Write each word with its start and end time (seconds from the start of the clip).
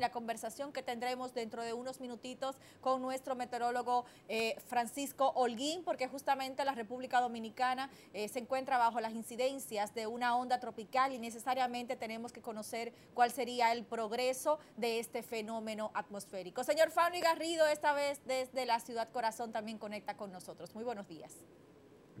La 0.00 0.10
conversación 0.10 0.72
que 0.72 0.82
tendremos 0.82 1.34
dentro 1.34 1.62
de 1.62 1.72
unos 1.72 2.00
minutitos 2.00 2.56
con 2.80 3.02
nuestro 3.02 3.34
meteorólogo 3.34 4.04
eh, 4.28 4.56
Francisco 4.66 5.32
Holguín, 5.34 5.84
porque 5.84 6.08
justamente 6.08 6.64
la 6.64 6.72
República 6.72 7.20
Dominicana 7.20 7.90
eh, 8.12 8.28
se 8.28 8.40
encuentra 8.40 8.78
bajo 8.78 9.00
las 9.00 9.12
incidencias 9.12 9.94
de 9.94 10.06
una 10.06 10.36
onda 10.36 10.60
tropical 10.60 11.12
y 11.12 11.18
necesariamente 11.18 11.96
tenemos 11.96 12.32
que 12.32 12.42
conocer 12.42 12.92
cuál 13.14 13.30
sería 13.30 13.72
el 13.72 13.84
progreso 13.84 14.58
de 14.76 14.98
este 14.98 15.22
fenómeno 15.22 15.90
atmosférico. 15.94 16.64
Señor 16.64 16.90
Fauno 16.90 17.16
Garrido, 17.20 17.66
esta 17.66 17.92
vez 17.92 18.20
desde 18.26 18.66
la 18.66 18.80
ciudad 18.80 19.08
corazón 19.10 19.52
también 19.52 19.78
conecta 19.78 20.16
con 20.16 20.32
nosotros. 20.32 20.74
Muy 20.74 20.84
buenos 20.84 21.06
días. 21.06 21.32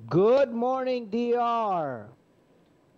Good 0.08 0.48
morning, 0.50 1.08
DR. 1.10 2.08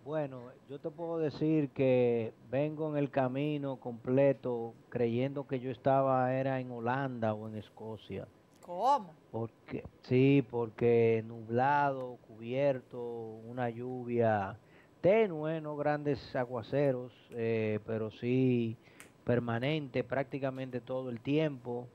Bueno, 0.03 0.51
yo 0.69 0.77
te 0.77 0.91
puedo 0.91 1.17
decir 1.17 1.69
que 1.69 2.31
vengo 2.51 2.91
en 2.91 2.97
el 2.97 3.09
camino 3.09 3.77
completo 3.77 4.75
creyendo 4.89 5.47
que 5.47 5.59
yo 5.59 5.71
estaba 5.71 6.31
era 6.35 6.59
en 6.59 6.69
Holanda 6.69 7.33
o 7.33 7.47
en 7.47 7.55
Escocia. 7.55 8.27
¿Cómo? 8.61 9.15
Porque 9.31 9.83
sí, 10.03 10.45
porque 10.47 11.23
nublado, 11.25 12.19
cubierto, 12.27 13.01
una 13.47 13.71
lluvia 13.71 14.59
tenue, 15.01 15.59
no 15.59 15.75
grandes 15.75 16.35
aguaceros, 16.35 17.13
eh, 17.31 17.79
pero 17.87 18.11
sí 18.11 18.77
permanente 19.23 20.03
prácticamente 20.03 20.81
todo 20.81 21.09
el 21.09 21.19
tiempo. 21.19 21.87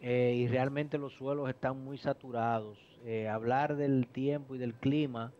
Eh, 0.00 0.34
y 0.36 0.46
realmente 0.46 0.98
los 0.98 1.14
suelos 1.14 1.48
están 1.50 1.82
muy 1.82 1.98
saturados. 1.98 2.78
Eh, 3.04 3.28
hablar 3.28 3.74
del 3.74 4.06
tiempo 4.06 4.54
y 4.54 4.58
del 4.58 4.74
clima 4.74 5.32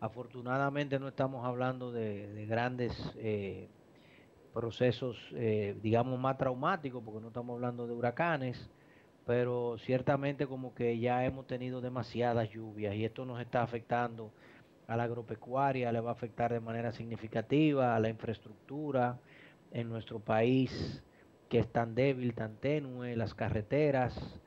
Afortunadamente 0.00 0.98
no 0.98 1.08
estamos 1.08 1.44
hablando 1.44 1.92
de, 1.92 2.46
grandes 2.48 2.92
eh, 3.16 3.68
procesos, 4.54 5.18
eh, 5.34 5.76
digamos, 5.82 6.18
más 6.18 6.38
traumáticos, 6.38 7.02
porque 7.04 7.20
no 7.20 7.28
estamos 7.28 7.54
hablando 7.54 7.86
de 7.86 7.92
huracanes, 7.92 8.70
pero 9.26 9.76
ciertamente 9.78 10.46
como 10.46 10.74
que 10.74 10.98
ya 10.98 11.24
hemos 11.26 11.46
tenido 11.46 11.82
demasiadas 11.82 12.48
lluvias 12.50 12.94
y 12.94 13.04
esto 13.04 13.26
nos 13.26 13.42
está 13.42 13.62
afectando 13.62 14.32
a 14.88 14.96
la 14.96 15.04
agropecuaria, 15.04 15.92
le 15.92 16.00
va 16.00 16.10
a 16.10 16.14
afectar 16.14 16.50
de 16.50 16.60
manera 16.60 16.92
significativa 16.92 17.94
a 17.94 18.00
la 18.00 18.08
infraestructura 18.08 19.18
en 19.70 19.90
nuestro 19.90 20.18
país 20.18 21.02
que 21.50 21.58
es 21.58 21.70
tan 21.70 21.94
débil, 21.94 22.34
tan 22.34 22.56
tenue, 22.56 23.16
las 23.16 23.34
carreteras, 23.34 24.40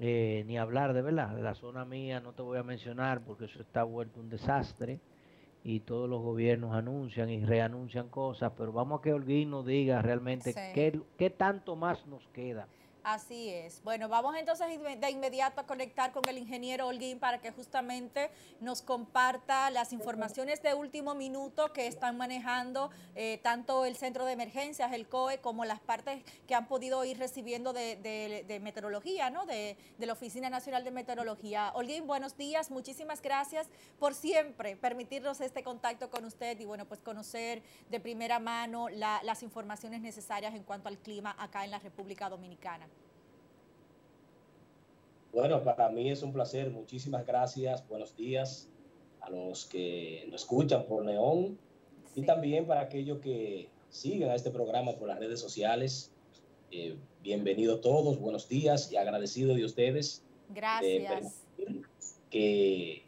eh, 0.00 0.44
ni 0.46 0.58
hablar 0.58 0.94
de 0.94 1.02
verdad. 1.02 1.36
De 1.36 1.42
la 1.42 1.54
zona 1.54 1.84
mía 1.84 2.20
no 2.20 2.32
te 2.32 2.42
voy 2.42 2.58
a 2.58 2.62
mencionar 2.62 3.20
porque 3.20 3.44
eso 3.44 3.60
está 3.60 3.84
vuelto 3.84 4.18
un 4.18 4.28
desastre 4.28 4.98
y 5.62 5.80
todos 5.80 6.08
los 6.08 6.22
gobiernos 6.22 6.74
anuncian 6.74 7.28
y 7.28 7.44
reanuncian 7.44 8.08
cosas, 8.08 8.52
pero 8.56 8.72
vamos 8.72 8.98
a 8.98 9.02
que 9.02 9.12
Holguín 9.12 9.50
nos 9.50 9.66
diga 9.66 10.00
realmente 10.00 10.54
qué, 10.74 10.98
qué 11.18 11.30
tanto 11.30 11.76
más 11.76 12.06
nos 12.06 12.26
queda 12.28 12.66
Así 13.02 13.48
es. 13.48 13.82
Bueno, 13.82 14.10
vamos 14.10 14.36
entonces 14.36 14.66
de 15.00 15.10
inmediato 15.10 15.62
a 15.62 15.66
conectar 15.66 16.12
con 16.12 16.28
el 16.28 16.36
ingeniero 16.36 16.86
Holguín 16.86 17.18
para 17.18 17.40
que 17.40 17.50
justamente 17.50 18.30
nos 18.60 18.82
comparta 18.82 19.70
las 19.70 19.94
informaciones 19.94 20.62
de 20.62 20.74
último 20.74 21.14
minuto 21.14 21.72
que 21.72 21.86
están 21.86 22.18
manejando 22.18 22.90
eh, 23.14 23.40
tanto 23.42 23.86
el 23.86 23.96
Centro 23.96 24.26
de 24.26 24.32
Emergencias, 24.32 24.92
el 24.92 25.08
COE, 25.08 25.38
como 25.38 25.64
las 25.64 25.80
partes 25.80 26.22
que 26.46 26.54
han 26.54 26.68
podido 26.68 27.02
ir 27.06 27.18
recibiendo 27.18 27.72
de, 27.72 28.60
meteorología, 28.62 29.30
¿no? 29.30 29.46
De, 29.46 29.78
la 29.98 30.12
Oficina 30.12 30.50
Nacional 30.50 30.84
de 30.84 30.90
Meteorología. 30.90 31.72
Holguín, 31.74 32.06
buenos 32.06 32.36
días. 32.36 32.70
Muchísimas 32.70 33.22
gracias 33.22 33.68
por 33.98 34.14
siempre 34.14 34.76
permitirnos 34.76 35.40
este 35.40 35.62
contacto 35.62 36.10
con 36.10 36.26
usted 36.26 36.60
y, 36.60 36.66
bueno, 36.66 36.84
pues 36.84 37.00
conocer 37.00 37.62
de 37.88 37.98
primera 37.98 38.38
mano 38.38 38.88
las 38.90 39.42
informaciones 39.42 40.02
necesarias 40.02 40.54
en 40.54 40.64
cuanto 40.64 40.88
al 40.88 40.98
clima 40.98 41.34
acá 41.38 41.64
en 41.64 41.70
la 41.70 41.78
República 41.78 42.28
Dominicana. 42.28 42.89
Bueno, 45.32 45.62
para 45.62 45.88
mí 45.90 46.10
es 46.10 46.24
un 46.24 46.32
placer. 46.32 46.70
Muchísimas 46.70 47.24
gracias. 47.24 47.86
Buenos 47.86 48.16
días 48.16 48.68
a 49.20 49.30
los 49.30 49.64
que 49.64 50.24
nos 50.28 50.42
escuchan 50.42 50.86
por 50.86 51.04
Neón 51.04 51.56
y 52.16 52.22
también 52.22 52.66
para 52.66 52.80
aquellos 52.80 53.20
que 53.20 53.68
siguen 53.90 54.28
a 54.30 54.34
este 54.34 54.50
programa 54.50 54.96
por 54.96 55.06
las 55.06 55.20
redes 55.20 55.38
sociales. 55.38 56.12
Eh, 56.72 56.96
bienvenidos 57.22 57.80
todos, 57.80 58.18
buenos 58.18 58.48
días 58.48 58.90
y 58.90 58.96
agradecido 58.96 59.54
de 59.54 59.64
ustedes. 59.64 60.24
Gracias. 60.48 61.44
que 62.28 63.04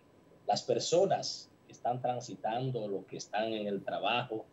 las 0.46 0.62
personas 0.62 1.50
que 1.66 1.72
están 1.72 2.00
transitando, 2.00 2.86
lo 2.86 3.04
que 3.06 3.16
están 3.16 3.52
en 3.52 3.66
el 3.66 3.82
trabajo, 3.82 4.44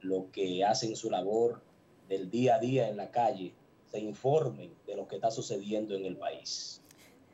lo 0.00 0.30
que 0.32 0.64
hacen 0.64 0.96
su 0.96 1.08
labor 1.08 1.62
del 2.08 2.30
día 2.30 2.56
a 2.56 2.58
día 2.58 2.88
en 2.88 2.96
la 2.96 3.12
calle, 3.12 3.54
se 3.92 4.00
informen 4.00 4.72
de 4.86 4.96
lo 4.96 5.06
que 5.06 5.16
está 5.16 5.30
sucediendo 5.30 5.94
en 5.94 6.04
el 6.04 6.16
país. 6.16 6.81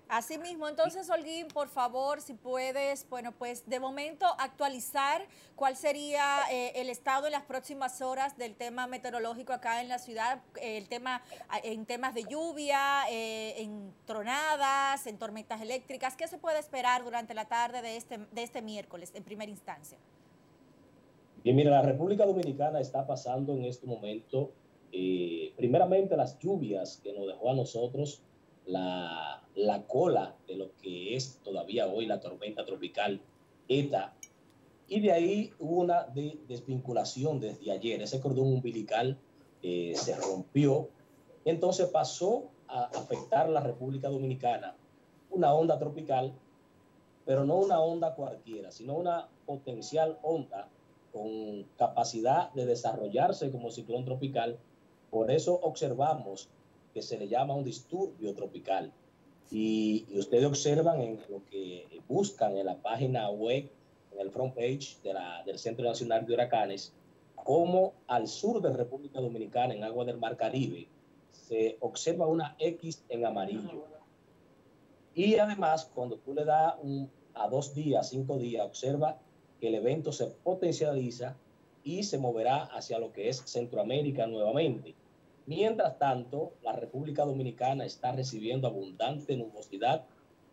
Asimismo, 0.09 0.69
entonces, 0.69 1.11
Holguín, 1.11 1.49
por 1.49 1.69
favor, 1.69 2.23
si 2.23 2.33
puedes, 2.33 3.07
bueno, 3.11 3.33
pues 3.33 3.69
de 3.69 3.79
momento 3.79 4.25
actualizar 4.39 5.27
cuál 5.55 5.77
sería 5.77 6.23
eh, 6.51 6.73
el 6.77 6.89
estado 6.89 7.27
en 7.27 7.33
las 7.33 7.43
próximas 7.43 8.01
horas 8.01 8.39
del 8.39 8.55
tema 8.55 8.87
meteorológico 8.87 9.53
acá 9.53 9.83
en 9.83 9.89
la 9.89 9.99
ciudad, 9.99 10.41
el 10.63 10.89
tema 10.89 11.23
en 11.63 11.85
temas 11.85 12.15
de 12.15 12.25
lluvia, 12.25 13.03
eh, 13.11 13.61
en 13.63 13.93
tronadas, 14.07 15.07
en 15.07 15.19
tormentas 15.19 15.61
eléctricas. 15.61 16.17
¿Qué 16.17 16.27
se 16.27 16.39
puede 16.39 16.59
esperar 16.59 17.05
durante 17.05 17.35
la 17.35 17.45
tarde 17.45 17.83
de 17.83 17.97
este, 17.99 18.19
de 18.33 18.43
este 18.43 18.63
miércoles 18.63 19.13
en 19.15 19.25
primera 19.25 19.51
instancia? 19.51 19.99
Bien, 21.45 21.55
mira, 21.55 21.71
la 21.71 21.83
República 21.83 22.25
Dominicana 22.25 22.81
está 22.81 23.07
pasando 23.07 23.53
en 23.53 23.65
este 23.65 23.87
momento, 23.87 24.53
eh, 24.91 25.53
primeramente, 25.57 26.17
las 26.17 26.39
lluvias 26.39 26.99
que 27.03 27.13
nos 27.13 27.27
dejó 27.27 27.51
a 27.51 27.55
nosotros 27.55 28.23
la, 28.69 29.43
la 29.55 29.83
cola 29.87 30.37
de 30.47 30.56
lo 30.56 30.77
que 30.77 31.17
es 31.17 31.41
todavía 31.43 31.89
hoy 31.89 32.06
la 32.06 32.21
tormenta 32.21 32.65
tropical 32.65 33.21
ETA. 33.69 34.15
Y 34.89 35.01
de 35.01 35.12
ahí 35.12 35.53
hubo 35.59 35.81
una 35.81 36.06
desvinculación 36.47 37.41
desde 37.41 37.71
ayer. 37.71 38.01
Ese 38.01 38.21
cordón 38.21 38.47
umbilical 38.47 39.19
eh, 39.62 39.93
se 39.95 40.17
rompió. 40.17 40.89
Entonces 41.45 41.89
pasó 41.89 42.51
a 42.69 42.84
afectar 42.84 43.49
la 43.49 43.61
República 43.61 44.09
Dominicana 44.09 44.77
una 45.31 45.53
onda 45.55 45.79
tropical, 45.79 46.33
pero 47.25 47.45
no 47.45 47.56
una 47.56 47.81
onda 47.81 48.15
cualquiera, 48.15 48.71
sino 48.71 48.95
una 48.95 49.29
potencial 49.47 50.19
onda 50.23 50.69
con 51.12 51.65
capacidad 51.77 52.53
de 52.53 52.67
desarrollarse 52.67 53.50
como 53.50 53.71
ciclón 53.71 54.05
tropical. 54.05 54.59
Por 55.11 55.31
eso 55.31 55.59
observamos 55.62 56.49
que 56.99 57.03
se 57.03 57.17
le 57.17 57.29
llama 57.29 57.55
un 57.55 57.63
disturbio 57.63 58.35
tropical. 58.35 58.93
Y, 59.53 60.05
ustedes 60.19 60.45
observan 60.45 61.01
en 61.01 61.21
lo 61.29 61.45
que 61.49 61.87
buscan 62.09 62.57
en 62.57 62.67
la 62.67 62.77
página 62.77 63.31
web, 63.31 63.71
en 64.13 64.21
el 64.21 64.31
front 64.33 64.53
page 64.53 64.97
de 65.05 65.13
la, 65.15 65.45
del 65.45 65.61
Centro 65.61 65.85
Nacional 65.85 66.27
de 66.27 66.35
Huracanes, 66.35 66.93
como 67.37 67.95
al 68.09 68.27
sur 68.27 68.61
de 68.61 68.73
República 68.73 69.21
Dominicana, 69.21 69.75
en 69.75 69.85
agua 69.85 70.05
del 70.05 70.19
Mar 70.19 70.37
Caribe, 70.37 70.89
se 71.31 71.77
observa 71.79 72.27
una 72.27 72.56
X 72.59 73.05
en 73.09 73.25
amarillo. 73.25 73.85
Y 75.15 75.37
además, 75.37 75.89
cuando 75.94 76.17
tú 76.17 76.35
le 76.35 76.44
das 76.44 76.75
a 77.35 77.49
dos 77.49 77.75
días, 77.77 78.11
cinco 78.11 78.39
días, 78.39 78.67
observa 78.67 79.21
que 79.61 79.69
el 79.69 79.77
evento 79.77 80.11
se 80.11 80.27
potencializa 80.27 81.37
y 81.85 82.03
se 82.03 82.19
moverá 82.19 82.65
hacia 82.65 82.99
lo 82.99 83.12
que 83.12 83.29
es 83.29 83.41
Centroamérica 83.47 84.27
nuevamente. 84.27 84.97
Mientras 85.49 85.99
tanto, 85.99 86.53
la 86.62 86.75
República 86.75 87.25
Dominicana 87.25 87.87
está 87.87 88.12
recibiendo 88.12 88.69
abundante 88.69 89.35
nubosidad. 89.35 90.05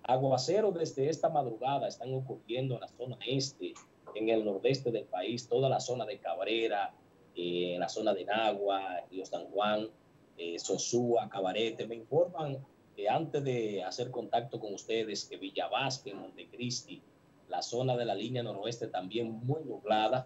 Aguaceros 0.03 0.74
desde 0.74 1.09
esta 1.09 1.27
madrugada 1.27 1.89
están 1.89 2.13
ocurriendo 2.13 2.75
en 2.75 2.80
la 2.80 2.88
zona 2.88 3.18
este, 3.27 3.74
en 4.15 4.30
el 4.30 4.45
nordeste 4.45 4.92
del 4.92 5.03
país, 5.03 5.50
toda 5.50 5.68
la 5.68 5.81
zona 5.81 6.06
de 6.06 6.19
Cabrera, 6.19 6.94
eh, 7.36 7.74
en 7.74 7.81
la 7.81 7.89
zona 7.89 8.13
de 8.13 8.24
Nagua, 8.24 9.01
Río 9.12 9.25
San 9.25 9.47
Juan, 9.47 9.89
eh, 10.38 10.57
Sosúa, 10.59 11.27
Cabarete. 11.27 11.86
Me 11.88 11.95
informan 11.95 12.65
que 12.95 13.09
antes 13.09 13.44
de 13.44 13.83
hacer 13.83 14.12
contacto 14.12 14.62
con 14.62 14.74
ustedes 14.74 15.25
que 15.25 15.36
Villavasque, 15.36 16.13
Montecristi, 16.13 17.01
la 17.50 17.62
zona 17.62 17.98
de 17.98 18.06
la 18.06 18.15
línea 18.15 18.44
noroeste 18.44 18.88
también 18.88 19.45
muy 19.45 19.62
nublada. 19.65 20.25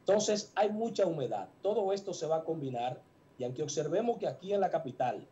Entonces 0.00 0.52
hay 0.54 0.68
mucha 0.68 1.06
humedad. 1.06 1.48
Todo 1.62 1.94
esto 1.94 2.12
se 2.12 2.26
va 2.26 2.36
a 2.36 2.44
combinar 2.44 3.00
y 3.38 3.44
aunque 3.44 3.62
observemos 3.62 4.18
que 4.18 4.26
aquí 4.26 4.52
en 4.52 4.60
la 4.60 4.70
capital 4.70 5.26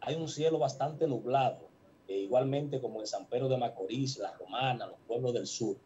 hay 0.00 0.14
un 0.14 0.28
cielo 0.28 0.58
bastante 0.58 1.06
nublado, 1.06 1.68
e 2.08 2.18
igualmente 2.18 2.80
como 2.80 3.00
en 3.00 3.06
San 3.06 3.26
Pedro 3.26 3.48
de 3.48 3.56
Macorís, 3.56 4.18
La 4.18 4.32
Romana, 4.32 4.86
los 4.86 4.98
pueblos 5.06 5.32
del 5.32 5.46
sur, 5.46 5.76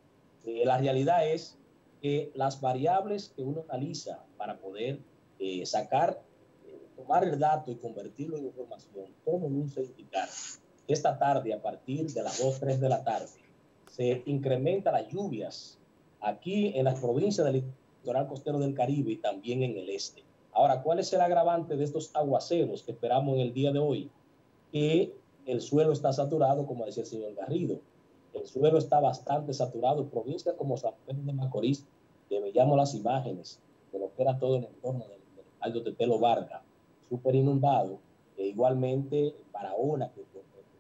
eh, 0.45 0.65
la 0.65 0.79
realidad 0.79 1.27
es 1.27 1.59
que 2.01 2.31
las 2.35 2.61
variables 2.61 3.33
que 3.35 3.43
uno 3.43 3.65
analiza 3.69 4.25
para 4.37 4.59
poder 4.59 5.01
eh, 5.39 5.65
sacar, 5.67 6.21
eh, 6.67 6.79
tomar 6.97 7.25
el 7.25 7.39
dato 7.39 7.71
y 7.71 7.77
convertirlo 7.77 8.37
en 8.37 8.47
información, 8.47 9.07
todo 9.25 9.49
luce 9.49 9.83
indicar 9.85 10.29
que 10.87 10.93
esta 10.93 11.19
tarde, 11.19 11.53
a 11.53 11.63
partir 11.63 12.11
de 12.11 12.23
las 12.23 12.39
2, 12.39 12.61
3 12.61 12.81
de 12.81 12.89
la 12.89 13.05
tarde, 13.05 13.41
se 13.91 14.23
incrementa 14.27 14.93
las 14.93 15.09
lluvias 15.09 15.79
aquí 16.21 16.73
en 16.75 16.85
las 16.85 17.01
provincias 17.01 17.47
del 17.47 17.65
litoral 17.99 18.29
costero 18.29 18.59
del 18.59 18.75
Caribe 18.75 19.13
y 19.13 19.17
también 19.17 19.63
en 19.63 19.77
el 19.77 19.91
este. 19.91 20.23
Ahora, 20.53 20.83
¿cuál 20.83 20.99
es 20.99 21.13
el 21.13 21.21
agravante 21.21 21.77
de 21.77 21.85
estos 21.85 22.11
aguaceros 22.15 22.83
que 22.83 22.93
esperamos 22.93 23.37
en 23.37 23.41
el 23.43 23.55
día 23.55 23.73
de 23.73 23.79
hoy? 23.79 24.11
Que 24.73 25.15
el 25.47 25.61
suelo 25.61 25.93
está 25.93 26.13
saturado, 26.13 26.67
como 26.67 26.85
decía 26.85 27.03
el 27.03 27.09
señor 27.09 27.35
Garrido. 27.35 27.81
El 28.35 28.47
suelo 28.47 28.79
está 28.79 29.01
bastante 29.01 29.53
saturado. 29.53 30.07
Provincias 30.07 30.55
como 30.57 30.77
San 30.77 30.95
Pedro 31.07 31.23
de 31.23 31.33
Macorís, 31.33 31.87
que 32.29 32.41
veíamos 32.41 32.77
las 32.77 32.95
imágenes 32.95 33.61
de 33.93 33.99
lo 34.01 34.15
que 34.15 34.23
era 34.23 34.39
todo 34.39 34.57
el 34.57 34.65
entorno 34.65 35.05
del, 35.07 35.21
Aldo 35.61 35.83
Tetelo 35.83 36.19
Vargas, 36.19 36.63
súper 37.09 37.35
inundado. 37.35 37.99
E 38.37 38.47
igualmente 38.47 39.35
Barahona, 39.53 40.11
que 40.13 40.25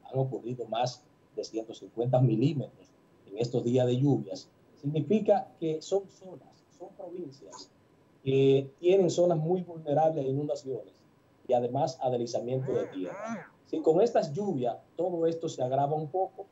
han 0.04 0.18
ocurrido 0.18 0.66
más 0.66 1.04
de 1.36 1.44
150 1.44 2.20
milímetros 2.20 2.88
en 3.26 3.38
estos 3.38 3.62
días 3.62 3.86
de 3.86 3.98
lluvias. 3.98 4.48
Significa 4.80 5.48
que 5.60 5.82
son 5.82 6.08
zonas, 6.08 6.64
son 6.78 6.88
provincias 6.96 7.70
que 8.22 8.70
tienen 8.78 9.10
zonas 9.10 9.38
muy 9.38 9.62
vulnerables 9.62 10.24
a 10.24 10.28
inundaciones 10.28 10.94
y 11.48 11.52
además 11.52 11.98
a 12.00 12.10
deslizamiento 12.10 12.72
de 12.72 12.86
tierra. 12.86 13.50
Si 13.66 13.80
con 13.80 14.00
estas 14.00 14.32
lluvias 14.32 14.76
todo 14.96 15.26
esto 15.26 15.48
se 15.48 15.62
agrava 15.62 15.94
un 15.94 16.08
poco 16.08 16.46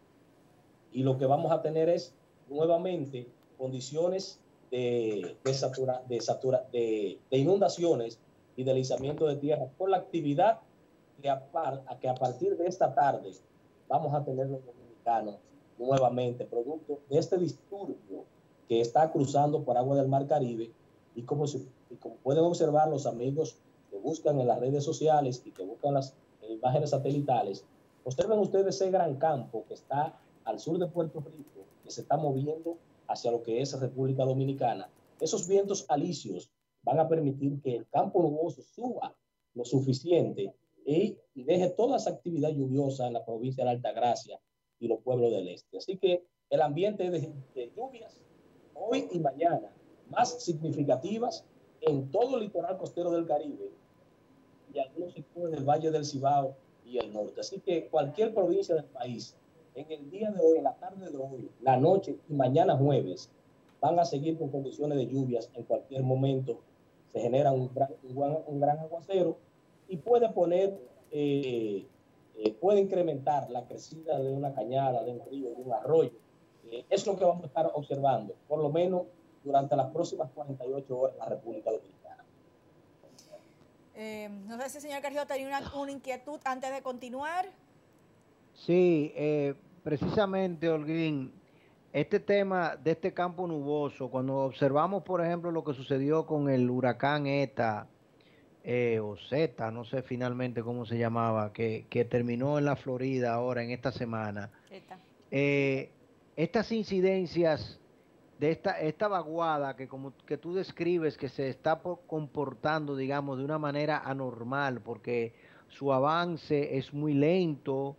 y 0.93 1.03
lo 1.03 1.19
que 1.19 1.27
vamos 1.27 1.53
a 1.53 1.61
tener 1.63 1.89
es 1.89 2.15
nuevamente 2.49 3.29
condiciones 3.59 4.41
de, 4.71 5.37
de, 5.45 5.55
satura, 5.55 6.03
de, 6.09 6.21
satura, 6.21 6.67
de, 6.73 7.19
de, 7.31 7.39
inundaciones 7.39 8.19
y 8.57 8.65
deslizamiento 8.65 9.27
de 9.27 9.37
tierra 9.37 9.67
por 9.77 9.91
la 9.91 9.99
actividad 9.99 10.61
que 11.21 11.29
a, 11.29 11.43
que 12.01 12.09
a 12.09 12.15
partir 12.15 12.57
de 12.57 12.67
esta 12.67 12.95
tarde 12.95 13.33
vamos 13.89 14.15
a 14.15 14.25
tener 14.25 14.49
los 14.49 14.65
dominicanos 14.65 15.37
nuevamente, 15.79 16.45
producto 16.45 17.01
de 17.09 17.19
este 17.19 17.39
disturbio 17.39 18.25
que 18.69 18.81
está 18.81 19.11
cruzando 19.11 19.63
por 19.63 19.77
agua 19.77 19.97
del 19.97 20.09
Mar 20.09 20.27
Caribe 20.27 20.71
y 21.15 21.23
como, 21.23 21.45
y 21.47 21.97
como 21.97 22.17
pueden 22.17 22.45
observar 22.45 22.89
los 22.89 23.07
amigos 23.07 23.57
que 23.91 23.99
buscan 23.99 24.41
en 24.41 24.47
las 24.47 24.61
redes 24.61 24.85
sociales 24.85 25.43
y 25.45 25.51
que 25.51 25.65
buscan 25.65 25.95
las 25.95 26.15
imágenes 26.49 26.91
satelitales, 26.91 27.65
observen 28.05 28.39
ustedes 28.39 28.77
ese 28.77 28.91
gran 28.91 29.17
campo 29.17 29.65
que 29.67 29.75
está 29.75 30.19
al 30.45 30.59
sur 30.59 30.79
de 30.79 30.87
Puerto 30.87 31.21
Rico, 31.21 31.67
que 31.85 31.91
se 31.91 32.03
está 32.03 32.17
moviendo 32.17 32.79
hacia 33.07 33.31
lo 33.31 33.43
que 33.43 33.61
es 33.61 33.79
República 33.79 34.25
Dominicana. 34.25 34.89
Esos 35.21 35.49
vientos 35.49 35.85
alisios 35.89 36.51
van 36.83 37.01
a 37.01 37.09
permitir 37.09 37.61
que 37.61 37.77
el 37.77 37.89
campo 37.89 38.23
nuboso 38.23 38.63
suba 38.63 39.15
lo 39.55 39.65
suficiente 39.65 40.55
y, 40.85 41.19
deje 41.35 41.71
toda 41.71 41.97
esa 41.97 42.11
actividad 42.11 42.51
lluviosa 42.51 43.07
en 43.07 43.13
la 43.13 43.25
provincia 43.25 43.65
de 43.65 43.71
Altagracia 43.71 44.41
y 44.79 44.89
los 44.89 45.01
pueblos 45.01 45.31
del 45.33 45.49
este. 45.49 45.79
Así 45.79 45.99
que 45.99 46.27
el 46.51 46.63
ambiente 46.63 47.11
de, 47.11 47.33
de 47.55 47.73
lluvias 47.77 48.21
hoy 48.75 49.07
y 49.13 49.19
mañana 49.19 49.73
más 50.11 50.43
significativas 50.43 51.45
en 51.81 52.11
todo 52.11 52.37
el 52.37 52.45
litoral 52.45 52.77
costero 52.79 53.11
del 53.11 53.27
Caribe 53.27 53.71
y 54.73 54.79
algunos 54.79 55.15
sectores 55.15 55.53
del 55.53 55.65
Valle 55.65 55.91
del 55.91 56.05
Cibao 56.05 56.55
y 56.85 56.99
el 56.99 57.13
norte. 57.13 57.41
Así 57.41 57.61
que 57.61 57.87
cualquier 57.89 58.35
provincia 58.35 58.75
del 58.75 58.85
país, 58.85 59.35
en 59.75 59.91
el 59.91 60.11
día 60.11 60.31
de 60.31 60.41
hoy, 60.41 60.59
en 60.59 60.65
la 60.65 60.75
tarde 60.75 61.11
de 61.11 61.17
hoy, 61.17 61.51
la 61.61 61.77
noche 61.77 62.17
y 62.29 62.35
mañana 62.35 62.77
jueves, 62.77 63.31
van 63.81 63.99
a 63.99 64.05
seguir 64.05 64.39
con 64.39 64.49
condiciones 64.49 64.99
de 64.99 65.07
lluvias 65.07 65.51
en 65.55 65.63
cualquier 65.65 66.03
momento. 66.03 66.59
Se 67.13 67.21
genera 67.21 67.53
un 67.53 67.71
gran, 67.73 67.91
un 68.47 68.61
gran 68.61 68.79
aguacero 68.81 69.37
y 69.89 69.97
puede 69.97 70.29
poner, 70.31 70.79
eh, 71.11 71.87
eh, 72.37 72.53
puede 72.61 72.81
incrementar 72.81 73.49
la 73.51 73.67
crecida 73.67 74.19
de 74.19 74.31
una 74.31 74.53
cañada, 74.53 75.05
de 75.05 75.13
un 75.13 75.21
río, 75.31 75.51
de 75.51 75.63
un 75.63 75.73
arroyo. 75.73 76.13
Eh, 76.71 76.85
es 76.91 77.07
lo 77.07 77.17
que 77.17 77.25
vamos 77.25 77.45
a 77.45 77.47
estar 77.47 77.71
observando, 77.75 78.35
por 78.47 78.61
lo 78.61 78.71
menos 78.71 79.03
durante 79.49 79.75
las 79.75 79.91
próximas 79.91 80.31
48 80.35 80.99
horas 80.99 81.15
en 81.15 81.19
la 81.19 81.27
República 81.27 81.71
Dominicana. 81.71 82.25
Eh, 83.95 84.29
no 84.47 84.61
sé 84.61 84.69
si 84.71 84.77
el 84.77 84.83
señor 84.83 85.03
Carrió 85.03 85.27
tenía 85.27 85.49
una, 85.49 85.75
una, 85.75 85.91
inquietud 85.91 86.39
antes 86.45 86.73
de 86.73 86.83
continuar. 86.83 87.47
Sí, 88.55 89.13
eh, 89.17 89.55
precisamente, 89.83 90.69
Holguín, 90.69 91.33
este 91.93 92.21
tema 92.21 92.77
de 92.77 92.93
este 92.93 93.13
campo 93.13 93.47
nuboso, 93.47 94.09
cuando 94.09 94.37
observamos, 94.37 95.03
por 95.03 95.25
ejemplo, 95.25 95.51
lo 95.51 95.65
que 95.65 95.75
sucedió 95.75 96.27
con 96.27 96.49
el 96.49 96.69
huracán 96.71 97.27
ETA, 97.27 97.89
eh, 98.65 99.01
o 99.01 99.17
Z, 99.17 99.71
no 99.71 99.85
sé 99.85 100.03
finalmente 100.03 100.63
cómo 100.63 100.85
se 100.85 100.99
llamaba, 100.99 101.53
que, 101.53 101.87
que, 101.89 102.05
terminó 102.05 102.59
en 102.59 102.67
la 102.67 102.77
Florida 102.77 103.33
ahora 103.33 103.63
en 103.63 103.71
esta 103.71 103.91
semana. 103.91 104.51
Eh, 105.31 105.91
estas 106.37 106.71
incidencias 106.73 107.81
de 108.39 108.51
esta, 108.53 108.81
esta 108.81 109.09
vaguada 109.09 109.75
que 109.75 109.89
como 109.89 110.13
que 110.25 110.39
tú 110.39 110.55
describes 110.55 111.17
que 111.17 111.29
se 111.29 111.49
está 111.49 111.81
comportando, 112.07 112.97
digamos, 112.97 113.39
de 113.39 113.45
una 113.45 113.59
manera 113.59 113.99
anormal, 114.05 114.81
porque 114.81 115.35
su 115.69 115.93
avance 115.93 116.79
es 116.79 116.95
muy 116.95 117.15
lento 117.15 117.97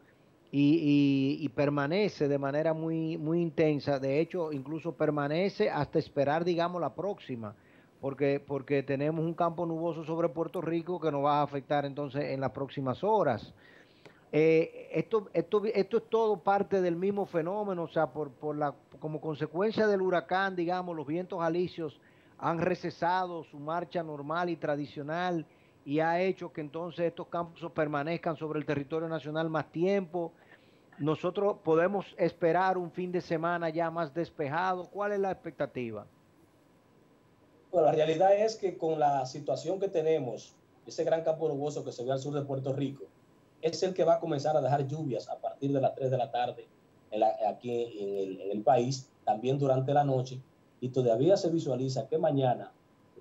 y, 0.51 1.37
y, 1.41 1.49
permanece 1.49 2.27
de 2.27 2.39
manera 2.39 2.73
muy, 2.73 3.17
muy 3.17 3.39
intensa. 3.39 3.99
De 3.99 4.19
hecho, 4.19 4.51
incluso 4.51 4.93
permanece 4.93 5.69
hasta 5.69 5.99
esperar, 5.99 6.43
digamos, 6.43 6.81
la 6.81 6.95
próxima, 6.95 7.53
porque, 8.01 8.41
porque 8.45 8.81
tenemos 8.81 9.23
un 9.23 9.35
campo 9.35 9.65
nuboso 9.65 10.03
sobre 10.05 10.29
Puerto 10.29 10.61
Rico 10.61 10.99
que 10.99 11.11
nos 11.11 11.23
va 11.23 11.39
a 11.39 11.43
afectar 11.43 11.85
entonces 11.85 12.23
en 12.31 12.41
las 12.41 12.51
próximas 12.51 13.03
horas. 13.03 13.53
Eh, 14.31 14.89
esto, 14.91 15.27
esto, 15.33 15.63
esto 15.65 15.97
es 15.97 16.03
todo 16.09 16.37
parte 16.37 16.81
del 16.81 16.95
mismo 16.95 17.25
fenómeno, 17.25 17.83
o 17.83 17.87
sea, 17.87 18.07
por, 18.07 18.29
por 18.29 18.55
la, 18.55 18.75
como 18.99 19.19
consecuencia 19.19 19.87
del 19.87 20.01
huracán, 20.01 20.55
digamos, 20.55 20.95
los 20.95 21.07
vientos 21.07 21.41
alisios 21.41 21.99
han 22.37 22.59
recesado 22.59 23.43
su 23.43 23.59
marcha 23.59 24.03
normal 24.03 24.49
y 24.49 24.55
tradicional 24.55 25.45
y 25.83 25.99
ha 25.99 26.21
hecho 26.21 26.53
que 26.53 26.61
entonces 26.61 27.07
estos 27.07 27.27
campos 27.27 27.71
permanezcan 27.71 28.37
sobre 28.37 28.59
el 28.59 28.65
territorio 28.65 29.09
nacional 29.09 29.49
más 29.49 29.71
tiempo. 29.71 30.31
Nosotros 30.99 31.57
podemos 31.63 32.05
esperar 32.17 32.77
un 32.77 32.91
fin 32.91 33.11
de 33.11 33.21
semana 33.21 33.69
ya 33.69 33.89
más 33.89 34.13
despejado. 34.13 34.85
¿Cuál 34.89 35.13
es 35.13 35.19
la 35.19 35.31
expectativa? 35.31 36.05
La 37.71 37.91
realidad 37.91 38.35
es 38.35 38.55
que 38.55 38.77
con 38.77 38.99
la 38.99 39.25
situación 39.25 39.79
que 39.79 39.87
tenemos, 39.87 40.55
ese 40.85 41.03
gran 41.03 41.23
campo 41.23 41.47
nuboso 41.47 41.83
que 41.83 41.91
se 41.91 42.03
ve 42.03 42.11
al 42.11 42.19
sur 42.19 42.33
de 42.33 42.41
Puerto 42.41 42.73
Rico, 42.73 43.05
es 43.61 43.83
el 43.83 43.93
que 43.93 44.03
va 44.03 44.15
a 44.15 44.19
comenzar 44.19 44.55
a 44.55 44.61
dejar 44.61 44.87
lluvias 44.87 45.29
a 45.29 45.37
partir 45.37 45.73
de 45.73 45.81
las 45.81 45.95
3 45.95 46.11
de 46.11 46.17
la 46.17 46.31
tarde 46.31 46.67
aquí 47.47 47.71
en 47.71 48.17
el, 48.17 48.41
en 48.41 48.51
el, 48.51 48.61
país, 48.63 49.09
también 49.25 49.57
durante 49.57 49.93
la 49.93 50.03
noche, 50.03 50.39
y 50.79 50.89
todavía 50.89 51.37
se 51.37 51.49
visualiza 51.49 52.07
que 52.07 52.17
mañana 52.17 52.71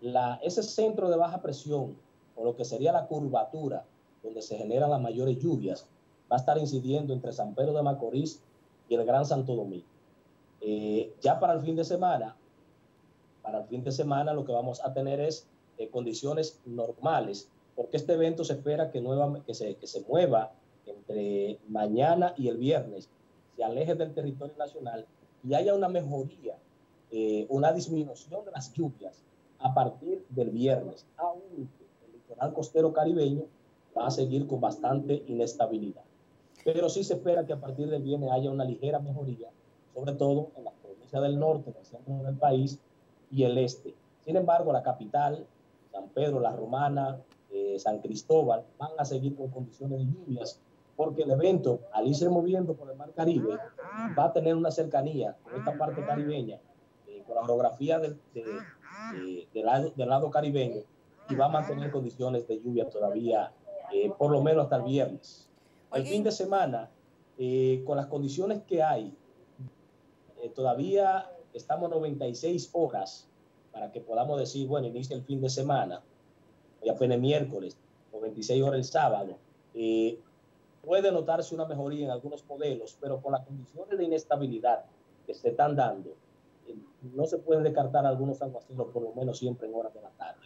la, 0.01 0.39
ese 0.43 0.63
centro 0.63 1.09
de 1.09 1.17
baja 1.17 1.41
presión, 1.41 1.97
o 2.37 2.45
lo 2.45 2.55
que 2.55 2.65
sería 2.65 2.93
la 2.93 3.07
curvatura, 3.07 3.85
donde 4.23 4.43
se 4.43 4.57
generan 4.57 4.91
las 4.91 5.01
mayores 5.01 5.39
lluvias, 5.39 5.87
va 6.31 6.37
a 6.37 6.39
estar 6.39 6.59
incidiendo 6.59 7.13
entre 7.13 7.33
San 7.33 7.55
Pedro 7.55 7.73
de 7.73 7.83
Macorís 7.83 8.43
y 8.89 8.95
el 8.95 9.05
Gran 9.05 9.25
Santo 9.25 9.55
Domingo. 9.55 9.87
Eh, 10.61 11.15
ya 11.21 11.39
para 11.39 11.55
el 11.55 11.61
fin 11.61 11.77
de 11.77 11.85
semana, 11.85 12.37
para 13.43 13.61
el 13.61 13.65
fin 13.67 13.83
de 13.83 13.93
semana 13.93 14.33
lo 14.33 14.45
que 14.45 14.53
vamos 14.53 14.85
a 14.85 14.93
tener 14.93 15.21
es 15.21 15.47
eh, 15.79 15.89
condiciones 15.89 16.61
normales 16.67 17.49
porque 17.79 17.97
este 17.97 18.15
evento 18.15 18.43
se 18.43 18.55
espera 18.55 18.91
que, 18.91 19.01
nueva, 19.01 19.41
que, 19.47 19.55
se, 19.55 19.77
que 19.77 19.87
se 19.87 20.01
mueva 20.01 20.51
entre 20.85 21.61
mañana 21.69 22.35
y 22.37 22.49
el 22.49 22.57
viernes, 22.57 23.09
se 23.55 23.63
aleje 23.63 23.95
del 23.95 24.13
territorio 24.15 24.57
nacional 24.59 25.07
y 25.45 25.55
haya 25.55 25.77
una 25.77 25.89
mejoría, 25.89 26.57
eh, 27.13 27.47
una 27.49 27.73
disminución 27.73 28.45
de 28.45 28.51
las 28.51 28.73
lluvias 28.73 29.23
a 29.61 29.75
partir 29.75 30.27
del 30.29 30.51
viernes, 30.51 31.07
aunque 31.19 31.55
el 32.05 32.13
litoral 32.15 32.53
costero 32.53 32.93
caribeño 32.93 33.45
va 33.97 34.09
a 34.09 34.11
seguir 34.11 34.49
con 34.49 34.61
bastante 34.61 35.23
inestabilidad. 35.29 36.03
Pero 36.65 36.89
sí 36.89 37.05
se 37.05 37.15
espera 37.15 37.47
que 37.47 37.53
a 37.53 37.61
partir 37.61 37.89
del 37.89 38.03
viernes 38.03 38.33
haya 38.33 38.51
una 38.51 38.65
ligera 38.65 38.99
mejoría, 38.99 39.51
sobre 39.95 40.15
todo 40.15 40.49
en 40.57 40.65
las 40.65 40.75
provincias 40.83 41.23
del 41.23 41.39
norte, 41.39 41.71
del 41.71 41.85
centro 41.85 42.25
del 42.25 42.35
país 42.39 42.81
y 43.31 43.45
el 43.45 43.57
este. 43.57 43.95
Sin 44.25 44.35
embargo, 44.35 44.73
la 44.73 44.83
capital, 44.83 45.47
San 45.93 46.09
Pedro, 46.09 46.41
La 46.41 46.51
Romana, 46.51 47.21
San 47.79 48.01
Cristóbal 48.01 48.65
van 48.79 48.91
a 48.99 49.05
seguir 49.05 49.37
con 49.37 49.49
condiciones 49.49 49.99
de 49.99 50.05
lluvias, 50.07 50.61
porque 50.97 51.23
el 51.23 51.31
evento, 51.31 51.81
al 51.93 52.07
irse 52.07 52.29
moviendo 52.29 52.75
por 52.75 52.91
el 52.91 52.97
Mar 52.97 53.13
Caribe, 53.15 53.57
va 54.19 54.25
a 54.25 54.33
tener 54.33 54.55
una 54.55 54.71
cercanía 54.71 55.37
con 55.43 55.55
esta 55.57 55.77
parte 55.77 56.05
caribeña, 56.05 56.59
eh, 57.07 57.23
con 57.27 57.37
la 57.37 57.43
orografía 57.43 57.99
de, 57.99 58.17
de, 58.35 59.47
del, 59.53 59.67
lado, 59.67 59.93
del 59.95 60.09
lado 60.09 60.31
caribeño 60.31 60.83
y 61.31 61.35
va 61.35 61.47
a 61.47 61.49
mantener 61.49 61.91
condiciones 61.91 62.49
de 62.49 62.61
lluvia 62.61 62.89
todavía, 62.89 63.53
eh, 63.93 64.11
por 64.17 64.31
lo 64.31 64.43
menos 64.43 64.65
hasta 64.65 64.77
el 64.77 64.83
viernes. 64.85 65.49
El 65.93 66.07
fin 66.07 66.23
de 66.23 66.33
semana, 66.33 66.91
eh, 67.39 67.83
con 67.87 67.97
las 67.97 68.07
condiciones 68.07 68.63
que 68.63 68.83
hay, 68.83 69.15
todavía 70.55 71.31
estamos 71.53 71.91
96 71.91 72.71
horas 72.73 73.29
para 73.73 73.93
que 73.93 74.01
podamos 74.01 74.39
decir, 74.39 74.67
bueno, 74.67 74.87
inicia 74.87 75.15
el 75.15 75.23
fin 75.23 75.41
de 75.41 75.49
semana, 75.49 76.03
hoy 76.83 76.89
apenas 76.89 77.19
miércoles, 77.19 77.77
o 78.13 78.21
26 78.21 78.63
horas 78.63 78.79
el 78.79 78.85
sábado. 78.85 79.39
puede 80.85 81.13
notarse 81.13 81.55
una 81.55 81.67
mejoría 81.67 82.07
en 82.07 82.11
algunos 82.11 82.45
modelos, 82.47 82.97
pero 83.01 83.21
con 83.21 83.33
las 83.33 83.45
condiciones 83.45 83.99
de 83.99 84.05
inestabilidad 84.05 84.85
que 85.27 85.35
se 85.35 85.51
están 85.51 85.77
dando, 85.77 86.15
no 87.15 87.27
se 87.27 87.39
pueden 87.39 87.63
descartar 87.63 88.07
algunos 88.07 88.41
aguaceros, 88.43 88.89
por 88.89 89.03
lo 89.03 89.13
menos 89.13 89.39
siempre 89.39 89.69
en 89.69 89.75
horas 89.75 89.95
de 89.95 90.01
la 90.01 90.11
tarde. 90.11 90.41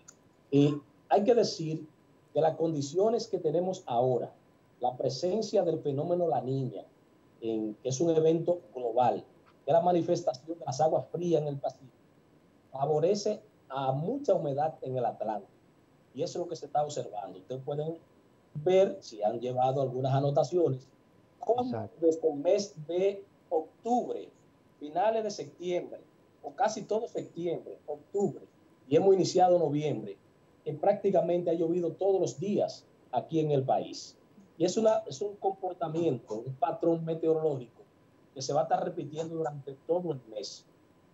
Y 0.50 0.74
hay 1.08 1.24
que 1.24 1.34
decir 1.34 1.86
que 2.32 2.40
las 2.40 2.56
condiciones 2.56 3.28
que 3.28 3.38
tenemos 3.38 3.82
ahora, 3.86 4.32
la 4.80 4.96
presencia 4.96 5.62
del 5.62 5.78
fenómeno 5.78 6.28
La 6.28 6.40
Niña, 6.40 6.84
que 7.40 7.76
es 7.82 8.00
un 8.00 8.10
evento 8.10 8.60
global, 8.74 9.24
que 9.64 9.72
la 9.72 9.80
manifestación 9.80 10.58
de 10.58 10.64
las 10.64 10.80
aguas 10.80 11.06
frías 11.10 11.42
en 11.42 11.48
el 11.48 11.56
Pacífico, 11.56 11.92
favorece 12.72 13.40
a 13.68 13.92
mucha 13.92 14.34
humedad 14.34 14.74
en 14.82 14.96
el 14.96 15.04
Atlántico. 15.04 15.51
Y 16.14 16.22
eso 16.22 16.38
es 16.38 16.44
lo 16.44 16.48
que 16.48 16.56
se 16.56 16.66
está 16.66 16.82
observando. 16.82 17.38
Ustedes 17.38 17.62
pueden 17.62 17.98
ver, 18.54 18.98
si 19.00 19.22
han 19.22 19.40
llevado 19.40 19.82
algunas 19.82 20.14
anotaciones, 20.14 20.86
cómo 21.38 21.64
desde 22.00 22.28
el 22.28 22.38
mes 22.38 22.74
de 22.86 23.24
octubre, 23.50 24.28
finales 24.78 25.24
de 25.24 25.30
septiembre, 25.30 26.00
o 26.42 26.52
casi 26.52 26.82
todo 26.82 27.08
septiembre, 27.08 27.78
octubre, 27.86 28.44
y 28.88 28.96
hemos 28.96 29.14
iniciado 29.14 29.58
noviembre, 29.58 30.16
que 30.64 30.74
prácticamente 30.74 31.50
ha 31.50 31.54
llovido 31.54 31.92
todos 31.92 32.20
los 32.20 32.38
días 32.38 32.84
aquí 33.10 33.40
en 33.40 33.50
el 33.50 33.64
país. 33.64 34.16
Y 34.58 34.64
es, 34.64 34.76
una, 34.76 35.02
es 35.06 35.20
un 35.20 35.36
comportamiento, 35.36 36.34
un 36.34 36.54
patrón 36.54 37.04
meteorológico 37.04 37.82
que 38.34 38.42
se 38.42 38.52
va 38.52 38.60
a 38.60 38.62
estar 38.64 38.84
repitiendo 38.84 39.36
durante 39.36 39.74
todo 39.86 40.12
el 40.12 40.20
mes. 40.30 40.64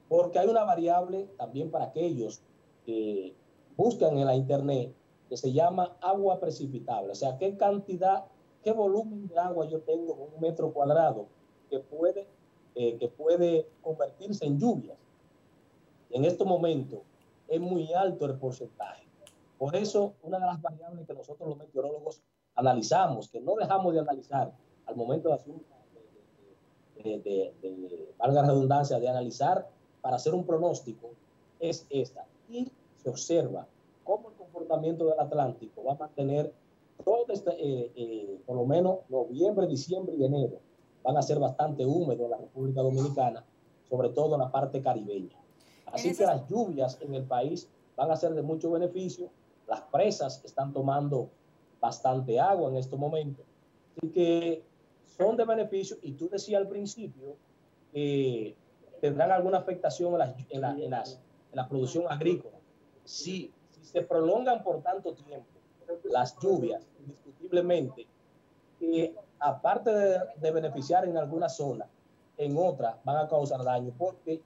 Porque 0.09 0.39
hay 0.39 0.49
una 0.49 0.65
variable 0.65 1.29
también 1.37 1.71
para 1.71 1.87
aquellos 1.87 2.41
que 2.85 3.35
buscan 3.79 4.19
en 4.19 4.27
la 4.27 4.35
internet 4.35 4.93
que 5.29 5.37
se 5.37 5.53
llama 5.53 5.97
agua 6.01 6.41
precipitable. 6.41 7.13
O 7.13 7.15
sea, 7.15 7.39
qué 7.39 7.57
cantidad, 7.57 8.25
qué 8.63 8.73
volumen 8.73 9.29
de 9.29 9.39
agua 9.39 9.67
yo 9.67 9.81
tengo 9.81 10.15
en 10.15 10.35
un 10.35 10.41
metro 10.41 10.73
cuadrado 10.73 11.27
que 11.71 11.79
puede, 11.79 12.27
eh, 12.75 12.97
que 12.99 13.09
puede 13.09 13.69
convertirse 13.81 14.45
en 14.45 14.59
lluvias. 14.59 14.99
En 16.11 16.25
estos 16.25 16.47
momentos 16.47 17.01
es 17.47 17.61
muy 17.61 17.93
alto 17.93 18.27
el 18.27 18.35
porcentaje. 18.35 19.07
Por 19.59 19.77
eso, 19.77 20.15
una 20.23 20.39
de 20.41 20.47
las 20.47 20.61
variables 20.61 21.07
que 21.07 21.15
nosotros 21.15 21.49
los 21.49 21.59
meteorólogos 21.59 22.21
analizamos, 22.57 23.29
que 23.29 23.41
no 23.41 23.55
dejamos 23.55 23.95
de 23.95 24.01
analizar 24.01 24.53
al 24.87 24.97
momento 24.97 25.29
de 25.29 25.35
hacer, 25.35 25.55
de, 27.05 27.19
de, 27.21 27.55
de, 27.63 28.15
valga 28.19 28.43
la 28.43 28.49
redundancia, 28.49 28.99
de 28.99 29.09
analizar 29.09 29.69
para 30.01 30.17
hacer 30.17 30.35
un 30.35 30.45
pronóstico, 30.45 31.11
es 31.61 31.87
esta. 31.91 32.27
Y 32.49 32.73
se 33.03 33.09
observa 33.09 33.67
cómo 34.05 34.31
el 34.31 34.37
comportamiento 34.37 35.07
del 35.07 35.19
Atlántico 35.19 35.85
va 35.85 35.93
a 35.93 35.97
mantener 35.97 36.53
todo 37.05 37.27
este, 37.29 37.51
eh, 37.53 37.93
eh, 37.95 38.41
por 38.45 38.57
lo 38.57 38.67
menos 38.67 38.99
noviembre, 39.09 39.67
diciembre 39.67 40.15
y 40.17 40.25
enero, 40.25 40.59
van 41.03 41.17
a 41.17 41.23
ser 41.23 41.39
bastante 41.39 41.87
húmedos 41.87 42.25
en 42.25 42.31
la 42.31 42.37
República 42.39 42.83
Dominicana, 42.83 43.45
sobre 43.89 44.11
todo 44.11 44.35
en 44.35 44.41
la 44.41 44.51
parte 44.51 44.83
caribeña. 44.83 45.37
Así 45.87 46.15
que 46.15 46.25
las 46.25 46.47
lluvias 46.49 46.99
en 47.01 47.15
el 47.15 47.25
país 47.25 47.69
van 47.97 48.11
a 48.11 48.17
ser 48.17 48.35
de 48.35 48.43
mucho 48.43 48.71
beneficio. 48.71 49.31
Las 49.67 49.81
presas 49.83 50.45
están 50.45 50.73
tomando 50.73 51.31
bastante 51.81 52.39
agua 52.39 52.71
en 52.71 52.77
estos 52.77 52.99
momentos. 52.99 53.45
Así 53.97 54.11
que 54.11 54.63
son 55.17 55.37
de 55.37 55.45
beneficio. 55.45 55.97
Y 56.03 56.13
tú 56.13 56.29
decías 56.29 56.61
al 56.61 56.69
principio 56.69 57.37
que 57.93 58.57
tendrán 59.01 59.31
alguna 59.31 59.59
afectación 59.59 60.13
en 60.13 60.61
la, 60.61 60.77
en, 60.79 60.91
la, 61.53 61.69
producción 61.69 62.05
agrícola. 62.09 62.58
Si, 63.09 63.51
si 63.71 63.85
se 63.85 64.03
prolongan 64.03 64.63
por 64.63 64.83
tanto 64.83 65.15
tiempo 65.15 65.47
las 66.05 66.39
lluvias, 66.41 66.87
indiscutiblemente, 67.01 68.07
que 68.79 69.15
aparte 69.39 69.91
de, 69.91 70.21
de 70.37 70.51
beneficiar 70.51 71.07
en 71.07 71.17
alguna 71.17 71.49
zona, 71.49 71.87
en 72.37 72.55
otras 72.59 72.97
van 73.05 73.17
a 73.17 73.29
causar 73.29 73.65
daño 73.65 73.95
porque 73.97 74.43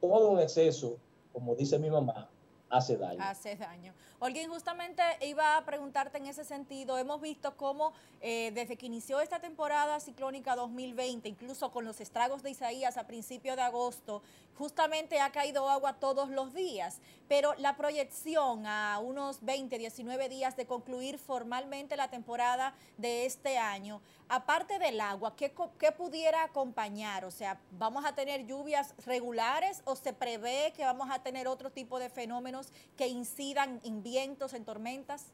todo 0.00 0.30
un 0.30 0.40
exceso, 0.40 0.96
como 1.32 1.54
dice 1.54 1.78
mi 1.78 1.88
mamá, 1.88 2.28
hace 2.70 2.96
daño. 2.96 3.22
Hace 3.22 3.56
daño. 3.56 3.92
Olguín, 4.18 4.48
justamente 4.48 5.02
iba 5.22 5.56
a 5.56 5.64
preguntarte 5.64 6.18
en 6.18 6.26
ese 6.26 6.44
sentido. 6.44 6.98
Hemos 6.98 7.20
visto 7.20 7.56
cómo 7.56 7.92
eh, 8.20 8.52
desde 8.54 8.76
que 8.76 8.86
inició 8.86 9.20
esta 9.20 9.40
temporada 9.40 9.98
ciclónica 10.00 10.54
2020, 10.54 11.28
incluso 11.28 11.70
con 11.70 11.84
los 11.84 12.00
estragos 12.00 12.42
de 12.42 12.50
Isaías 12.50 12.96
a 12.96 13.06
principios 13.06 13.56
de 13.56 13.62
agosto, 13.62 14.22
justamente 14.56 15.20
ha 15.20 15.32
caído 15.32 15.68
agua 15.68 15.94
todos 15.94 16.28
los 16.28 16.52
días. 16.52 17.00
Pero 17.28 17.54
la 17.58 17.76
proyección 17.76 18.66
a 18.66 18.98
unos 18.98 19.42
20, 19.42 19.78
19 19.78 20.28
días 20.28 20.56
de 20.56 20.66
concluir 20.66 21.18
formalmente 21.18 21.96
la 21.96 22.10
temporada 22.10 22.74
de 22.98 23.24
este 23.24 23.56
año, 23.56 24.02
aparte 24.28 24.78
del 24.78 25.00
agua, 25.00 25.34
¿qué, 25.34 25.54
¿qué, 25.78 25.92
pudiera 25.92 26.44
acompañar? 26.44 27.24
O 27.24 27.30
sea, 27.30 27.58
¿vamos 27.72 28.04
a 28.04 28.14
tener 28.14 28.46
lluvias 28.46 28.94
regulares 29.06 29.82
o 29.84 29.96
se 29.96 30.12
prevé 30.12 30.72
que 30.76 30.84
vamos 30.84 31.08
a 31.10 31.22
tener 31.22 31.48
otro 31.48 31.70
tipo 31.70 31.98
de 31.98 32.10
fenómenos 32.10 32.59
que 32.96 33.08
incidan 33.08 33.80
en 33.84 34.02
vientos, 34.02 34.54
en 34.54 34.64
tormentas? 34.64 35.32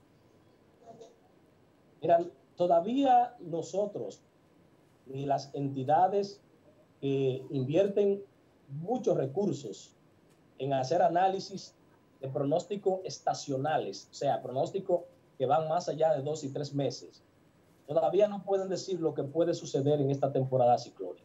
Mira, 2.00 2.20
todavía 2.56 3.36
nosotros 3.40 4.22
ni 5.06 5.24
las 5.26 5.54
entidades 5.54 6.40
que 7.00 7.44
invierten 7.50 8.22
muchos 8.68 9.16
recursos 9.16 9.94
en 10.58 10.72
hacer 10.72 11.02
análisis 11.02 11.74
de 12.20 12.28
pronóstico 12.28 13.02
estacionales, 13.04 14.08
o 14.10 14.14
sea, 14.14 14.42
pronóstico 14.42 15.04
que 15.38 15.46
van 15.46 15.68
más 15.68 15.88
allá 15.88 16.14
de 16.14 16.22
dos 16.22 16.44
y 16.44 16.48
tres 16.48 16.74
meses, 16.74 17.22
todavía 17.86 18.26
no 18.26 18.42
pueden 18.42 18.68
decir 18.68 19.00
lo 19.00 19.14
que 19.14 19.22
puede 19.22 19.54
suceder 19.54 20.00
en 20.00 20.10
esta 20.10 20.32
temporada 20.32 20.78
ciclónica. 20.78 21.24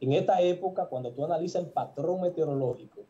En 0.00 0.12
esta 0.12 0.40
época, 0.42 0.86
cuando 0.86 1.12
tú 1.12 1.24
analizas 1.24 1.62
el 1.62 1.70
patrón 1.70 2.20
meteorológico, 2.20 3.00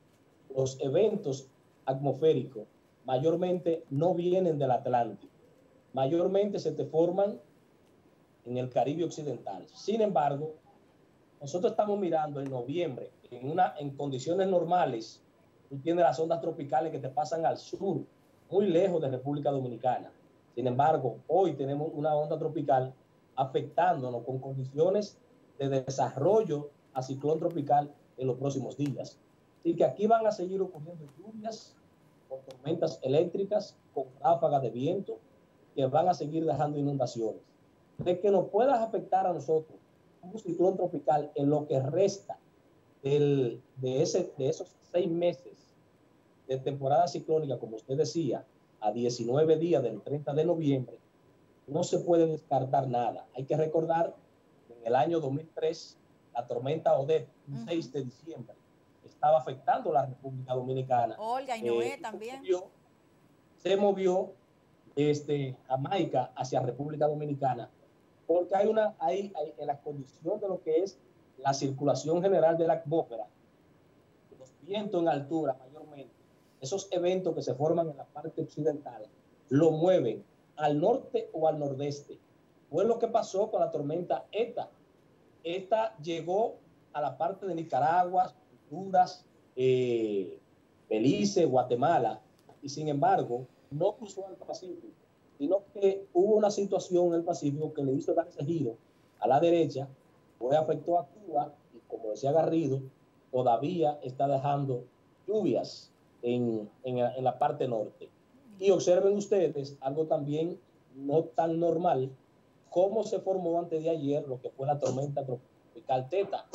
los 0.54 0.80
eventos 0.80 1.49
atmosféricos 1.87 2.67
mayormente 3.05 3.85
no 3.91 4.14
vienen 4.14 4.59
del 4.59 4.71
Atlántico, 4.71 5.33
mayormente 5.93 6.59
se 6.59 6.73
te 6.73 6.85
forman 6.85 7.38
en 8.47 8.57
el 8.57 8.71
Caribe 8.71 9.05
Occidental. 9.05 9.67
Sin 9.69 10.00
embargo, 10.00 10.55
nosotros 11.41 11.73
estamos 11.73 11.99
mirando 11.99 12.41
en 12.41 12.50
noviembre, 12.50 13.11
en, 13.31 13.50
una, 13.50 13.75
en 13.79 13.91
condiciones 13.91 14.49
normales, 14.49 15.23
tú 15.69 15.79
tienes 15.79 16.05
las 16.05 16.19
ondas 16.19 16.41
tropicales 16.41 16.93
que 16.93 16.99
te 16.99 17.09
pasan 17.09 17.45
al 17.45 17.59
sur, 17.59 18.03
muy 18.50 18.67
lejos 18.67 19.00
de 19.03 19.11
República 19.11 19.50
Dominicana. 19.50 20.11
Sin 20.55 20.67
embargo, 20.67 21.19
hoy 21.26 21.55
tenemos 21.55 21.91
una 21.93 22.14
onda 22.14 22.38
tropical 22.38 22.95
afectándonos 23.37 24.25
con 24.25 24.38
condiciones 24.38 25.19
de 25.59 25.69
desarrollo 25.69 26.71
a 26.93 27.03
ciclón 27.03 27.38
tropical 27.38 27.93
en 28.17 28.26
los 28.26 28.38
próximos 28.38 28.76
días. 28.76 29.19
Y 29.64 29.75
que 29.75 29.85
aquí 29.85 30.06
van 30.06 30.26
a 30.26 30.30
seguir 30.30 30.61
ocurriendo 30.62 31.06
lluvias 31.18 31.75
con 32.28 32.40
tormentas 32.42 33.00
eléctricas, 33.02 33.76
con 33.92 34.04
ráfagas 34.21 34.62
de 34.62 34.71
viento, 34.71 35.18
que 35.75 35.87
van 35.87 36.09
a 36.09 36.14
seguir 36.14 36.44
dejando 36.44 36.78
inundaciones. 36.78 37.42
De 37.99 38.21
que 38.21 38.30
nos 38.30 38.49
pueda 38.50 38.83
afectar 38.83 39.26
a 39.26 39.33
nosotros 39.33 39.78
un 40.23 40.38
ciclón 40.38 40.76
tropical 40.76 41.30
en 41.35 41.50
lo 41.50 41.66
que 41.66 41.80
resta 41.80 42.38
del, 43.02 43.62
de, 43.76 44.02
ese, 44.02 44.33
de 44.38 44.49
esos 44.49 44.75
seis 44.92 45.11
meses 45.11 45.75
de 46.49 46.59
temporada 46.59 47.09
ciclónica, 47.09 47.59
como 47.59 47.76
usted 47.76 47.97
decía, 47.97 48.44
a 48.80 48.92
19 48.92 49.56
días 49.56 49.83
del 49.83 50.00
30 50.02 50.35
de 50.35 50.44
noviembre, 50.44 50.99
no 51.66 51.85
se 51.85 51.99
puede 51.99 52.26
descartar 52.26 52.88
nada. 52.88 53.26
Hay 53.35 53.44
que 53.44 53.56
recordar 53.56 54.14
que 54.66 54.75
en 54.75 54.87
el 54.87 54.94
año 54.94 55.21
2003, 55.21 55.97
la 56.35 56.47
tormenta 56.47 56.99
Odette, 56.99 57.28
el 57.49 57.64
6 57.64 57.92
de 57.92 58.04
diciembre, 58.04 58.54
estaba 59.25 59.38
afectando 59.38 59.90
la 59.90 60.04
República 60.04 60.52
Dominicana. 60.52 61.16
Olga 61.19 61.57
y 61.57 61.62
Noé 61.62 61.95
eh, 61.95 61.99
también. 61.99 62.43
Se 63.57 63.75
movió, 63.75 64.33
desde 64.95 65.57
Jamaica 65.66 66.31
hacia 66.37 66.61
República 66.61 67.07
Dominicana, 67.07 67.71
porque 68.26 68.54
hay 68.54 68.66
una, 68.66 68.95
hay, 68.99 69.33
hay, 69.35 69.54
en 69.57 69.66
la 69.66 69.81
condición 69.81 70.38
de 70.40 70.49
lo 70.49 70.62
que 70.62 70.83
es 70.83 70.99
la 71.38 71.54
circulación 71.54 72.21
general 72.21 72.59
de 72.59 72.66
la 72.66 72.75
atmósfera, 72.75 73.26
los 74.38 74.52
vientos 74.61 75.00
en 75.00 75.09
altura 75.09 75.57
mayormente, 75.59 76.12
esos 76.61 76.87
eventos 76.93 77.35
que 77.35 77.43
se 77.43 77.54
forman 77.54 77.88
en 77.88 77.97
la 77.97 78.04
parte 78.04 78.43
occidental, 78.43 79.07
lo 79.49 79.71
mueven 79.71 80.23
al 80.57 80.78
norte 80.78 81.31
o 81.33 81.49
al 81.49 81.59
nordeste. 81.59 82.19
Fue 82.71 82.85
lo 82.85 82.99
que 82.99 83.09
pasó 83.09 83.50
con 83.50 83.61
la 83.61 83.71
tormenta 83.71 84.26
ETA. 84.31 84.69
ETA 85.43 85.97
llegó 85.97 86.57
a 86.93 87.00
la 87.00 87.16
parte 87.16 87.47
de 87.47 87.54
Nicaragua, 87.54 88.35
Honduras, 88.75 89.25
eh, 89.57 90.38
Belice, 90.88 91.45
Guatemala, 91.45 92.21
y 92.62 92.69
sin 92.69 92.88
embargo 92.88 93.47
no 93.71 93.93
cruzó 93.93 94.26
al 94.26 94.37
Pacífico, 94.37 94.88
sino 95.38 95.62
que 95.73 96.07
hubo 96.12 96.35
una 96.37 96.50
situación 96.50 97.09
en 97.09 97.14
el 97.14 97.23
Pacífico 97.23 97.73
que 97.73 97.85
le 97.85 97.93
hizo 97.93 98.14
dar 98.14 98.28
ese 98.28 98.45
giro 98.45 98.76
a 99.21 99.28
la 99.28 99.40
derecha, 99.40 99.88
pues 100.38 100.57
afectó 100.57 100.99
a 100.99 101.07
Cuba 101.07 101.54
y 101.75 101.78
como 101.88 102.11
decía 102.11 102.33
Garrido, 102.33 102.81
todavía 103.31 103.99
está 104.02 104.28
dejando 104.28 104.85
lluvias 105.26 105.90
en, 106.23 106.69
en 106.85 107.25
la 107.25 107.38
parte 107.38 107.66
norte. 107.69 108.09
Y 108.59 108.71
observen 108.71 109.16
ustedes 109.16 109.76
algo 109.81 110.07
también 110.07 110.59
no 110.95 111.25
tan 111.25 111.59
normal, 111.59 112.11
cómo 112.71 113.04
se 113.04 113.21
formó 113.21 113.59
antes 113.59 113.83
de 113.85 113.90
ayer 113.90 114.26
lo 114.26 114.40
que 114.40 114.50
fue 114.50 114.66
la 114.66 114.78
tormenta 114.78 115.25
tropical 115.25 116.09
Teta. 116.09 116.47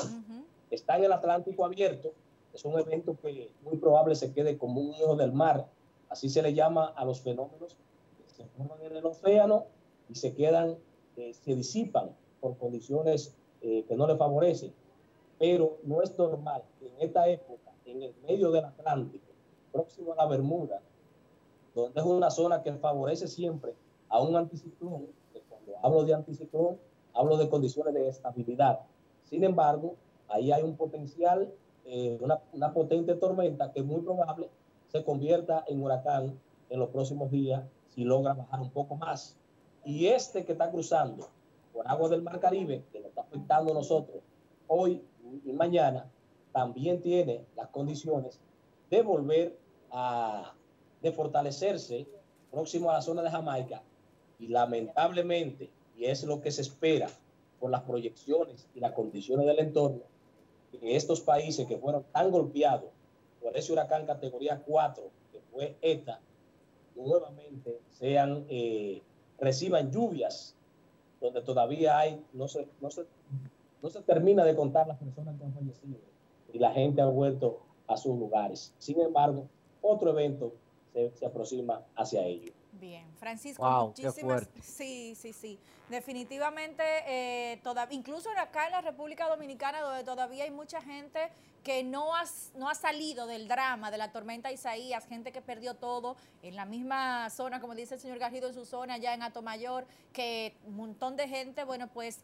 Está 0.72 0.98
en 0.98 1.06
el 1.06 1.12
Atlántico 1.12 1.66
abierto, 1.66 2.14
es 2.54 2.66
un 2.66 2.78
evento 2.80 3.16
que 3.22 3.52
muy 3.64 3.78
probable 3.78 4.16
se 4.16 4.34
quede 4.34 4.58
como 4.58 4.82
un 4.82 4.94
hijo 4.94 5.16
del 5.16 5.32
mar, 5.32 5.68
así 6.10 6.30
se 6.30 6.42
le 6.42 6.54
llama 6.54 6.88
a 6.96 7.06
los 7.06 7.22
fenómenos 7.22 7.78
que 8.18 8.34
se 8.34 8.46
forman 8.46 8.82
en 8.82 8.96
el 8.96 9.06
océano 9.06 9.66
y 10.10 10.16
se 10.16 10.34
quedan, 10.34 10.78
eh, 11.18 11.34
se 11.34 11.56
disipan 11.56 12.10
por 12.40 12.58
condiciones 12.58 13.36
eh, 13.62 13.86
que 13.88 13.96
no 13.96 14.08
le 14.08 14.16
favorecen. 14.16 14.74
Pero 15.38 15.78
no 15.84 16.02
es 16.02 16.18
normal 16.18 16.64
que 16.80 16.88
en 16.88 17.02
esta 17.02 17.28
época, 17.28 17.72
en 17.86 18.04
el 18.04 18.14
medio 18.28 18.52
del 18.52 18.66
Atlántico, 18.66 19.26
próximo 19.72 20.14
a 20.14 20.16
la 20.18 20.26
Bermuda, 20.26 20.82
donde 21.76 22.00
es 22.00 22.06
una 22.06 22.32
zona 22.32 22.62
que 22.62 22.74
favorece 22.74 23.28
siempre 23.28 23.74
a 24.10 24.22
un 24.22 24.36
anticiclón, 24.36 25.08
que 25.32 25.42
cuando 25.42 25.74
hablo 25.82 26.04
de 26.04 26.14
anticiclón, 26.14 26.78
hablo 27.14 27.38
de 27.38 27.50
condiciones 27.50 27.94
de 27.94 28.08
estabilidad. 28.08 28.80
Sin 29.24 29.44
embargo, 29.44 29.96
ahí 30.30 30.52
hay 30.52 30.64
un 30.64 30.76
potencial, 30.76 31.52
eh, 31.86 32.18
una, 32.22 32.74
potente 32.74 33.16
tormenta 33.16 33.72
que 33.72 33.84
muy 33.84 34.02
probable 34.02 34.50
se 34.88 35.04
convierta 35.04 35.64
en 35.68 35.82
huracán 35.82 36.40
en 36.70 36.80
los 36.80 36.90
próximos 36.90 37.32
días 37.32 37.64
si 37.90 38.04
logra 38.04 38.34
bajar 38.34 38.62
un 38.62 38.72
poco 38.72 38.96
más. 38.96 39.36
Y 39.86 40.08
este 40.08 40.46
que 40.46 40.52
está 40.54 40.70
cruzando 40.70 41.30
por 41.74 41.88
agua 41.88 42.10
del 42.10 42.22
Mar 42.22 42.40
Caribe, 42.40 42.84
que 42.92 43.00
nos 43.00 43.10
está 43.10 43.22
afectando 43.22 43.72
a 43.72 43.76
nosotros 43.76 44.22
hoy 44.68 45.04
y 45.46 45.52
mañana, 45.52 46.06
también 46.52 47.02
tiene 47.02 47.46
las 47.56 47.68
condiciones 47.70 48.40
de 48.90 49.02
volver 49.02 49.58
a 49.92 50.54
de 51.02 51.12
fortalecerse 51.12 52.08
próximo 52.52 52.90
a 52.90 52.94
la 52.94 53.02
zona 53.02 53.22
de 53.22 53.32
Jamaica 53.32 53.82
y 54.40 54.48
lamentablemente, 54.48 55.70
y 55.96 56.06
es 56.06 56.24
lo 56.24 56.42
que 56.42 56.52
se 56.52 56.62
espera 56.62 57.08
por 57.60 57.72
las 57.72 57.82
proyecciones 57.82 58.68
y 58.74 58.80
las 58.80 58.94
condiciones 58.94 59.46
del 59.46 59.60
entorno, 59.60 60.02
que 60.78 60.96
estos 60.96 61.22
países 61.22 61.68
que 61.68 61.78
fueron 61.78 62.04
tan 62.12 62.32
golpeados 62.32 62.90
por 63.42 63.56
ese 63.58 63.72
huracán 63.72 64.06
categoría 64.06 64.62
4, 64.66 65.04
que 65.32 65.42
fue 65.52 65.76
ETA, 65.82 66.20
nuevamente 66.96 67.80
sean, 67.90 68.46
eh, 68.50 69.02
reciban 69.40 69.92
lluvias 69.92 70.56
donde 71.22 71.42
todavía 71.42 71.98
hay, 71.98 72.24
no 72.34 72.48
se, 72.48 72.68
no, 72.82 72.90
se, 72.90 73.06
no 73.82 73.90
se 73.90 74.02
termina 74.02 74.44
de 74.44 74.56
contar 74.56 74.88
las 74.88 74.98
personas 74.98 75.38
que 75.38 75.44
han 75.44 75.54
fallecido 75.54 76.00
y 76.54 76.60
la 76.60 76.72
gente 76.72 77.02
ha 77.02 77.06
vuelto 77.06 77.60
a 77.88 77.98
sus 77.98 78.18
lugares. 78.18 78.74
Sin 78.78 79.00
embargo, 79.00 79.48
otro 79.82 80.12
evento 80.12 80.54
se, 80.94 81.12
se 81.16 81.26
aproxima 81.26 81.84
hacia 81.96 82.26
ello. 82.26 82.52
Bien, 82.80 83.06
Francisco, 83.18 83.70
muchísimas. 83.88 84.48
Sí, 84.62 85.14
sí, 85.16 85.34
sí. 85.34 85.60
Definitivamente, 85.90 86.84
eh, 87.08 87.62
incluso 87.90 88.30
acá 88.38 88.68
en 88.68 88.72
la 88.72 88.82
República 88.82 89.28
Dominicana, 89.28 89.82
donde 89.82 90.04
todavía 90.04 90.46
hay 90.46 90.52
mucha 90.52 90.82
gente 90.82 91.30
que 91.64 91.84
no 91.84 92.16
ha, 92.16 92.24
no 92.56 92.70
ha 92.70 92.76
salido 92.76 93.28
del 93.28 93.48
drama 93.48 93.92
de 93.92 93.98
la 93.98 94.12
tormenta 94.12 94.52
Isaías, 94.52 95.06
gente 95.08 95.32
que 95.32 95.42
perdió 95.42 95.74
todo 95.74 96.16
en 96.42 96.56
la 96.56 96.66
misma 96.66 97.30
zona, 97.30 97.60
como 97.60 97.76
dice 97.76 97.96
el 97.96 98.00
señor 98.00 98.18
Garrido 98.20 98.48
en 98.48 98.54
su 98.54 98.66
zona, 98.66 98.98
ya 98.98 99.14
en 99.14 99.24
Atomayor, 99.24 99.86
que 100.14 100.56
un 100.66 100.76
montón 100.76 101.18
de 101.18 101.28
gente, 101.28 101.64
bueno, 101.66 101.88
pues 101.88 102.20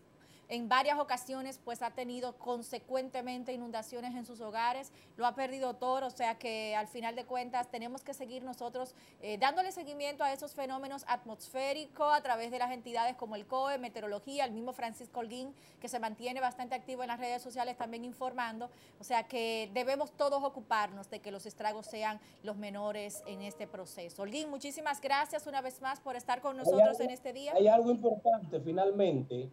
en 0.49 0.69
varias 0.69 0.99
ocasiones 0.99 1.59
pues 1.63 1.81
ha 1.81 1.91
tenido 1.91 2.37
consecuentemente 2.37 3.53
inundaciones 3.53 4.15
en 4.15 4.25
sus 4.25 4.41
hogares, 4.41 4.91
lo 5.17 5.25
ha 5.25 5.35
perdido 5.35 5.75
todo, 5.75 6.07
o 6.07 6.09
sea 6.09 6.37
que 6.37 6.75
al 6.75 6.87
final 6.87 7.15
de 7.15 7.25
cuentas 7.25 7.69
tenemos 7.69 8.03
que 8.03 8.13
seguir 8.13 8.43
nosotros 8.43 8.95
eh, 9.21 9.37
dándole 9.37 9.71
seguimiento 9.71 10.23
a 10.23 10.33
esos 10.33 10.53
fenómenos 10.53 11.05
atmosféricos 11.07 12.13
a 12.13 12.21
través 12.21 12.51
de 12.51 12.59
las 12.59 12.71
entidades 12.71 13.15
como 13.15 13.35
el 13.35 13.45
COE, 13.45 13.77
Meteorología, 13.77 14.45
el 14.45 14.51
mismo 14.51 14.73
Francisco 14.73 15.19
Holguín, 15.19 15.53
que 15.79 15.87
se 15.87 15.99
mantiene 15.99 16.41
bastante 16.41 16.75
activo 16.75 17.03
en 17.03 17.07
las 17.07 17.19
redes 17.19 17.41
sociales 17.41 17.77
también 17.77 18.03
informando, 18.03 18.69
o 18.99 19.03
sea 19.03 19.23
que 19.23 19.69
debemos 19.73 20.11
todos 20.11 20.43
ocuparnos 20.43 21.09
de 21.09 21.19
que 21.19 21.31
los 21.31 21.45
estragos 21.45 21.85
sean 21.85 22.19
los 22.43 22.57
menores 22.57 23.23
en 23.25 23.41
este 23.41 23.67
proceso. 23.67 24.23
Holguín, 24.23 24.49
muchísimas 24.49 25.01
gracias 25.01 25.47
una 25.47 25.61
vez 25.61 25.81
más 25.81 25.99
por 25.99 26.15
estar 26.15 26.41
con 26.41 26.57
nosotros 26.57 26.99
en 26.99 27.09
este 27.09 27.33
día. 27.33 27.53
Hay 27.55 27.67
algo 27.67 27.91
importante 27.91 28.59
finalmente 28.59 29.49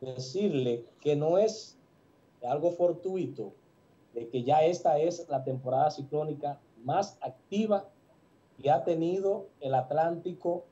decirle 0.00 0.84
que 1.00 1.16
no 1.16 1.38
es 1.38 1.76
algo 2.46 2.70
fortuito 2.70 3.52
de 4.14 4.28
que 4.28 4.42
ya 4.42 4.64
esta 4.64 4.98
es 4.98 5.26
la 5.28 5.44
temporada 5.44 5.90
ciclónica 5.90 6.58
más 6.84 7.18
activa 7.20 7.88
que 8.60 8.70
ha 8.70 8.84
tenido 8.84 9.48
el 9.60 9.74
Atlántico 9.74 10.64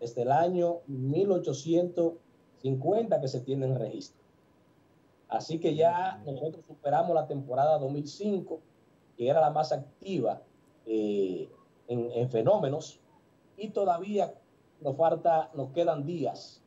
desde 0.00 0.22
el 0.22 0.32
año 0.32 0.78
1850 0.86 3.20
que 3.20 3.28
se 3.28 3.40
tiene 3.40 3.66
en 3.66 3.78
registro. 3.78 4.22
Así 5.28 5.58
que 5.58 5.74
ya 5.74 6.22
nosotros 6.26 6.64
superamos 6.66 7.14
la 7.14 7.26
temporada 7.26 7.78
2005, 7.78 8.60
que 9.16 9.28
era 9.28 9.40
la 9.40 9.50
más 9.50 9.72
activa 9.72 10.42
eh, 10.84 11.48
en, 11.88 12.10
en 12.12 12.28
fenómenos, 12.28 13.00
y 13.56 13.70
todavía 13.70 14.34
nos 14.80 14.94
falta, 14.96 15.50
nos 15.54 15.70
quedan 15.70 16.04
días 16.04 16.61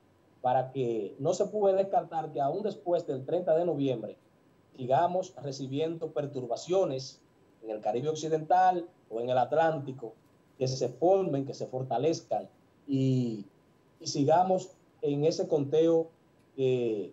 para 0.45 0.71
que 0.71 1.15
no 1.17 1.33
se 1.33 1.47
puede 1.47 1.75
descartar 1.75 2.31
que 2.31 2.39
aún 2.39 2.61
después 2.61 3.07
del 3.07 3.25
30 3.25 3.55
de 3.55 3.65
noviembre 3.65 4.15
sigamos 4.77 5.33
recibiendo 5.41 6.11
perturbaciones 6.11 7.19
en 7.63 7.71
el 7.71 7.81
Caribe 7.81 8.09
Occidental 8.09 8.87
o 9.09 9.21
en 9.21 9.31
el 9.31 9.39
Atlántico, 9.39 10.13
que 10.59 10.67
se 10.67 10.87
formen, 10.87 11.47
que 11.47 11.55
se 11.55 11.65
fortalezcan 11.65 12.47
y, 12.87 13.47
sigamos 14.03 14.69
en 15.01 15.25
ese 15.25 15.47
conteo 15.47 16.11
que, 16.55 17.11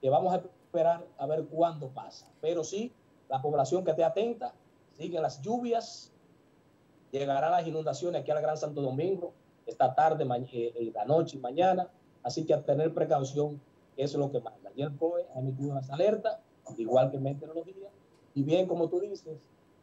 que 0.00 0.08
vamos 0.08 0.32
a 0.32 0.36
esperar 0.36 1.06
a 1.18 1.26
ver 1.26 1.44
cuándo 1.48 1.88
pasa. 1.88 2.32
Pero 2.40 2.64
sí, 2.64 2.94
la 3.28 3.42
población 3.42 3.84
que 3.84 3.90
esté 3.90 4.04
atenta, 4.04 4.54
siguen 4.96 5.20
las 5.20 5.42
lluvias, 5.42 6.14
llegarán 7.12 7.52
las 7.52 7.66
inundaciones 7.66 8.22
aquí 8.22 8.30
al 8.30 8.40
Gran 8.40 8.56
Santo 8.56 8.80
Domingo 8.80 9.34
esta 9.66 9.94
tarde, 9.94 10.26
eh, 10.52 10.92
la 10.94 11.04
noche 11.04 11.36
y 11.36 11.40
mañana 11.40 11.90
Así 12.22 12.44
que 12.44 12.54
a 12.54 12.62
tener 12.62 12.92
precaución, 12.92 13.60
es 13.96 14.14
lo 14.14 14.30
que 14.30 14.40
manda. 14.40 14.70
Y 14.76 14.82
el 14.82 14.96
COE 14.96 15.26
ha 15.34 15.40
emitido 15.40 15.70
unas 15.70 15.90
alertas, 15.90 16.38
igual 16.76 17.10
que 17.10 17.18
Meteorología. 17.18 17.88
Y 18.34 18.42
bien, 18.42 18.66
como 18.66 18.88
tú 18.88 19.00
dices, 19.00 19.38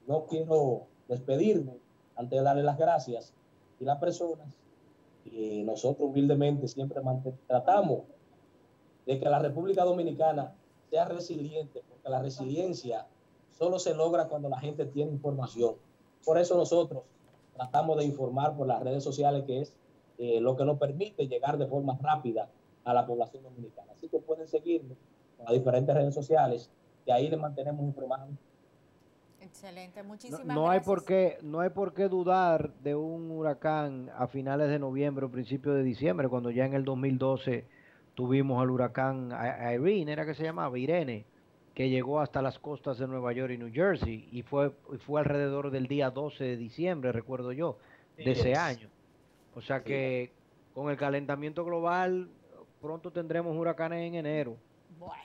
no 0.08 0.26
quiero 0.26 0.88
despedirme 1.08 1.78
antes 2.16 2.40
de 2.40 2.44
darle 2.44 2.64
las 2.64 2.78
gracias 2.78 3.34
y 3.80 3.86
las 3.86 4.00
personas 4.00 4.48
que 5.24 5.64
nosotros 5.64 6.10
humildemente 6.10 6.68
siempre 6.68 7.02
tratamos 7.48 8.04
de 9.06 9.20
que 9.20 9.30
la 9.30 9.40
República 9.40 9.84
Dominicana 9.84 10.56
sea 10.90 11.06
resiliente, 11.06 11.84
porque 11.90 12.10
la 12.10 12.22
resiliencia 12.22 13.08
solo 13.52 13.80
se 13.80 13.94
logra 13.94 14.28
cuando 14.28 14.50
la 14.50 14.60
gente 14.60 14.86
tiene 14.86 15.12
información. 15.12 15.76
Por 16.26 16.38
eso 16.38 16.56
nosotros 16.56 17.04
tratamos 17.56 17.98
de 17.98 18.06
informar 18.06 18.56
por 18.56 18.68
las 18.68 18.82
redes 18.82 19.04
sociales, 19.04 19.44
que 19.46 19.62
es 19.62 19.74
eh, 20.18 20.40
lo 20.42 20.56
que 20.56 20.66
nos 20.66 20.80
permite 20.80 21.28
llegar 21.28 21.58
de 21.58 21.68
forma 21.68 21.98
rápida 22.02 22.50
a 22.84 22.94
la 22.94 23.06
población 23.06 23.44
dominicana. 23.44 23.92
Así 23.92 24.10
que 24.10 24.20
pueden 24.20 24.48
seguirnos 24.48 24.98
en 25.40 25.46
las 25.46 25.54
diferentes 25.54 25.94
redes 25.94 26.14
sociales 26.14 26.72
y 27.06 27.12
ahí 27.12 27.30
les 27.30 27.40
mantenemos 27.40 27.84
informados. 27.86 28.30
Excelente, 29.42 30.04
muchísimas 30.04 30.46
no, 30.46 30.54
no 30.54 30.70
Hay 30.70 30.80
por 30.82 31.06
qué, 31.06 31.38
no 31.42 31.60
hay 31.62 31.70
por 31.70 31.94
qué 31.94 32.10
dudar 32.10 32.74
de 32.82 32.96
un 32.96 33.32
huracán 33.32 34.10
a 34.18 34.28
finales 34.28 34.70
de 34.70 34.80
noviembre 34.80 35.26
o 35.26 35.32
principios 35.32 35.76
de 35.76 35.84
diciembre, 35.84 36.28
cuando 36.28 36.52
ya 36.52 36.66
en 36.66 36.74
el 36.74 36.84
2012 36.84 37.66
tuvimos 38.16 38.62
al 38.62 38.72
huracán 38.72 39.32
Irene, 39.32 40.12
era 40.12 40.26
que 40.26 40.34
se 40.34 40.44
llamaba, 40.44 40.78
Irene, 40.78 41.26
que 41.76 41.90
llegó 41.90 42.20
hasta 42.20 42.42
las 42.42 42.58
costas 42.58 42.98
de 42.98 43.08
Nueva 43.08 43.32
York 43.34 43.54
y 43.54 43.58
New 43.60 43.72
Jersey 43.72 44.28
y 44.32 44.42
fue, 44.42 44.72
fue 45.06 45.22
alrededor 45.22 45.70
del 45.70 45.88
día 45.88 46.10
12 46.10 46.44
de 46.44 46.58
diciembre, 46.58 47.12
recuerdo 47.12 47.52
yo, 47.52 47.78
de 48.18 48.32
ese 48.32 48.56
año. 48.56 48.90
O 49.58 49.62
sea 49.62 49.84
que 49.84 50.32
con 50.76 50.92
el 50.92 50.98
calentamiento 50.98 51.66
global 51.66 52.30
pronto 52.80 53.12
tendremos 53.12 53.58
huracanes 53.58 54.08
en 54.08 54.14
enero. 54.14 54.56
Bueno. 55.00 55.24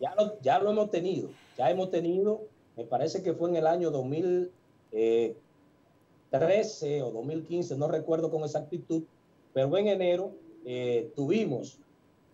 Ya 0.00 0.12
lo, 0.16 0.40
ya 0.40 0.58
lo 0.58 0.72
hemos 0.72 0.90
tenido, 0.90 1.28
ya 1.56 1.70
hemos 1.70 1.88
tenido, 1.88 2.40
me 2.76 2.84
parece 2.84 3.22
que 3.22 3.32
fue 3.32 3.48
en 3.50 3.56
el 3.56 3.68
año 3.68 3.92
2013 3.92 4.52
eh, 4.92 7.02
o 7.02 7.12
2015, 7.12 7.76
no 7.76 7.86
recuerdo 7.86 8.28
con 8.28 8.42
exactitud, 8.42 9.04
pero 9.52 9.76
en 9.76 9.86
enero 9.86 10.32
eh, 10.64 11.12
tuvimos, 11.14 11.78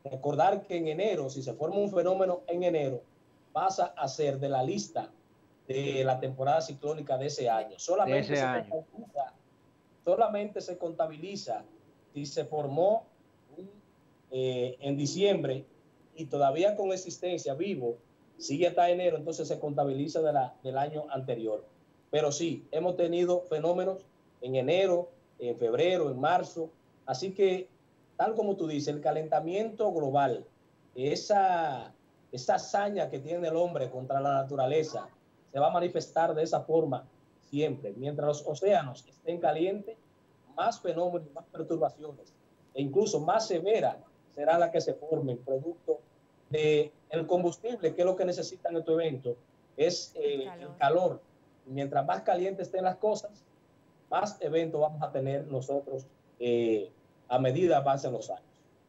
recordar 0.04 0.62
que 0.62 0.78
en 0.78 0.88
enero, 0.88 1.28
si 1.28 1.42
se 1.42 1.52
forma 1.52 1.76
un 1.76 1.90
fenómeno 1.90 2.40
en 2.46 2.62
enero, 2.62 3.02
pasa 3.52 3.92
a 3.96 4.08
ser 4.08 4.40
de 4.40 4.48
la 4.48 4.62
lista 4.62 5.10
de 5.68 6.02
la 6.02 6.18
temporada 6.18 6.62
ciclónica 6.62 7.18
de 7.18 7.26
ese 7.26 7.50
año. 7.50 7.78
Solamente, 7.78 8.20
ese 8.20 8.36
se, 8.36 8.42
año. 8.42 8.86
Solamente 10.06 10.60
se 10.60 10.78
contabiliza 10.78 11.64
si 12.14 12.26
se 12.26 12.44
formó 12.44 13.06
eh, 14.30 14.76
en 14.80 14.96
diciembre 14.96 15.64
y 16.14 16.26
todavía 16.26 16.76
con 16.76 16.92
existencia 16.92 17.54
vivo, 17.54 17.96
sigue 18.38 18.68
hasta 18.68 18.88
enero, 18.88 19.16
entonces 19.16 19.48
se 19.48 19.58
contabiliza 19.58 20.20
del 20.62 20.78
año 20.78 21.06
anterior. 21.10 21.64
Pero 22.12 22.30
sí, 22.30 22.64
hemos 22.70 22.96
tenido 22.96 23.42
fenómenos 23.42 23.98
en 24.42 24.54
enero, 24.54 25.08
en 25.40 25.56
febrero, 25.56 26.08
en 26.08 26.20
marzo. 26.20 26.70
Así 27.04 27.32
que, 27.32 27.68
tal 28.16 28.36
como 28.36 28.54
tú 28.54 28.68
dices, 28.68 28.94
el 28.94 29.00
calentamiento 29.00 29.92
global, 29.92 30.44
esa, 30.94 31.92
esa 32.30 32.54
hazaña 32.54 33.10
que 33.10 33.18
tiene 33.18 33.48
el 33.48 33.56
hombre 33.56 33.90
contra 33.90 34.20
la 34.20 34.34
naturaleza, 34.34 35.08
se 35.52 35.58
va 35.58 35.66
a 35.66 35.72
manifestar 35.72 36.32
de 36.32 36.44
esa 36.44 36.60
forma 36.60 37.08
siempre. 37.48 37.92
Mientras 37.96 38.26
los 38.26 38.46
océanos 38.46 39.06
estén 39.08 39.40
calientes, 39.40 39.96
más 40.54 40.80
fenómenos, 40.80 41.32
más 41.32 41.44
perturbaciones 41.46 42.32
e 42.74 42.82
incluso 42.82 43.20
más 43.20 43.46
severa 43.46 43.98
será 44.34 44.58
la 44.58 44.70
que 44.70 44.80
se 44.80 44.94
formen 44.94 45.38
producto 45.38 46.00
de 46.50 46.92
el 47.10 47.26
combustible, 47.26 47.94
que 47.94 48.02
es 48.02 48.06
lo 48.06 48.16
que 48.16 48.24
necesitan 48.24 48.72
en 48.72 48.78
este 48.78 48.92
evento, 48.92 49.36
es 49.76 50.12
eh, 50.16 50.34
el, 50.34 50.44
calor. 50.44 50.60
el 50.70 50.76
calor. 50.78 51.20
Mientras 51.66 52.06
más 52.06 52.22
calientes 52.22 52.68
estén 52.68 52.84
las 52.84 52.96
cosas, 52.96 53.44
más 54.10 54.36
eventos 54.40 54.80
vamos 54.80 55.02
a 55.02 55.10
tener 55.10 55.46
nosotros 55.46 56.06
eh, 56.38 56.90
a 57.28 57.38
medida 57.38 57.82
pasen 57.82 58.12
los 58.12 58.30
años. 58.30 58.42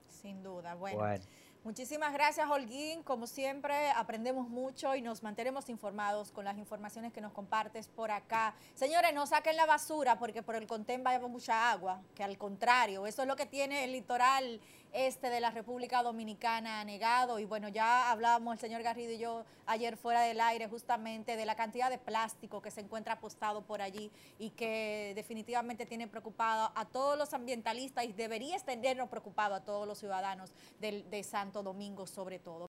Sin 0.08 0.44
duda, 0.44 0.76
bueno. 0.76 1.00
bueno. 1.00 1.24
Muchísimas 1.68 2.14
gracias, 2.14 2.50
Holguín. 2.50 3.04
Como 3.04 3.28
siempre, 3.28 3.90
aprendemos 3.90 4.48
mucho 4.48 4.96
y 4.96 5.02
nos 5.02 5.22
mantenemos 5.22 5.68
informados 5.68 6.32
con 6.32 6.46
las 6.46 6.58
informaciones 6.58 7.12
que 7.12 7.20
nos 7.20 7.34
compartes 7.34 7.90
por 7.90 8.10
acá. 8.10 8.56
Señores, 8.74 9.14
no 9.14 9.28
saquen 9.28 9.58
la 9.58 9.66
basura 9.66 10.18
porque 10.18 10.42
por 10.42 10.56
el 10.56 10.66
contén 10.66 11.04
va 11.06 11.20
mucha 11.28 11.70
agua, 11.70 12.02
que 12.16 12.24
al 12.24 12.38
contrario, 12.38 13.06
eso 13.06 13.24
es 13.24 13.28
lo 13.28 13.36
que 13.36 13.46
tiene 13.46 13.84
el 13.84 13.92
litoral 13.92 14.62
este 14.94 15.30
de 15.30 15.40
la 15.40 15.52
República 15.52 16.04
Dominicana 16.04 16.84
negado. 16.84 17.40
Y 17.40 17.46
bueno, 17.46 17.70
ya 17.70 18.12
hablábamos 18.12 18.54
el 18.54 18.60
señor 18.60 18.84
Garrido 18.84 19.12
y 19.12 19.20
yo 19.20 19.46
ayer 19.66 19.98
fuera 19.98 20.22
del 20.22 20.40
aire 20.42 20.68
justamente 20.68 21.36
de 21.36 21.46
la 21.46 21.56
cantidad 21.56 21.90
de 21.90 21.98
plástico 21.98 22.62
que 22.62 22.72
se 22.72 22.82
encuentra 22.82 23.14
apostado 23.14 23.62
por 23.62 23.82
allí 23.82 24.12
y 24.40 24.50
que 24.52 25.14
definitivamente 25.16 25.86
tiene 25.86 26.08
preocupado 26.08 26.72
a 26.76 26.86
todos 26.86 27.18
los 27.18 27.34
ambientalistas 27.34 28.06
y 28.06 28.14
debería 28.14 28.58
tenernos 28.60 29.10
preocupado 29.10 29.56
a 29.56 29.62
todos 29.62 29.88
los 29.88 30.00
ciudadanos 30.00 30.52
de 30.80 31.24
Santo 31.24 31.64
Domingo 31.64 32.08
sobre 32.08 32.40
todo. 32.40 32.66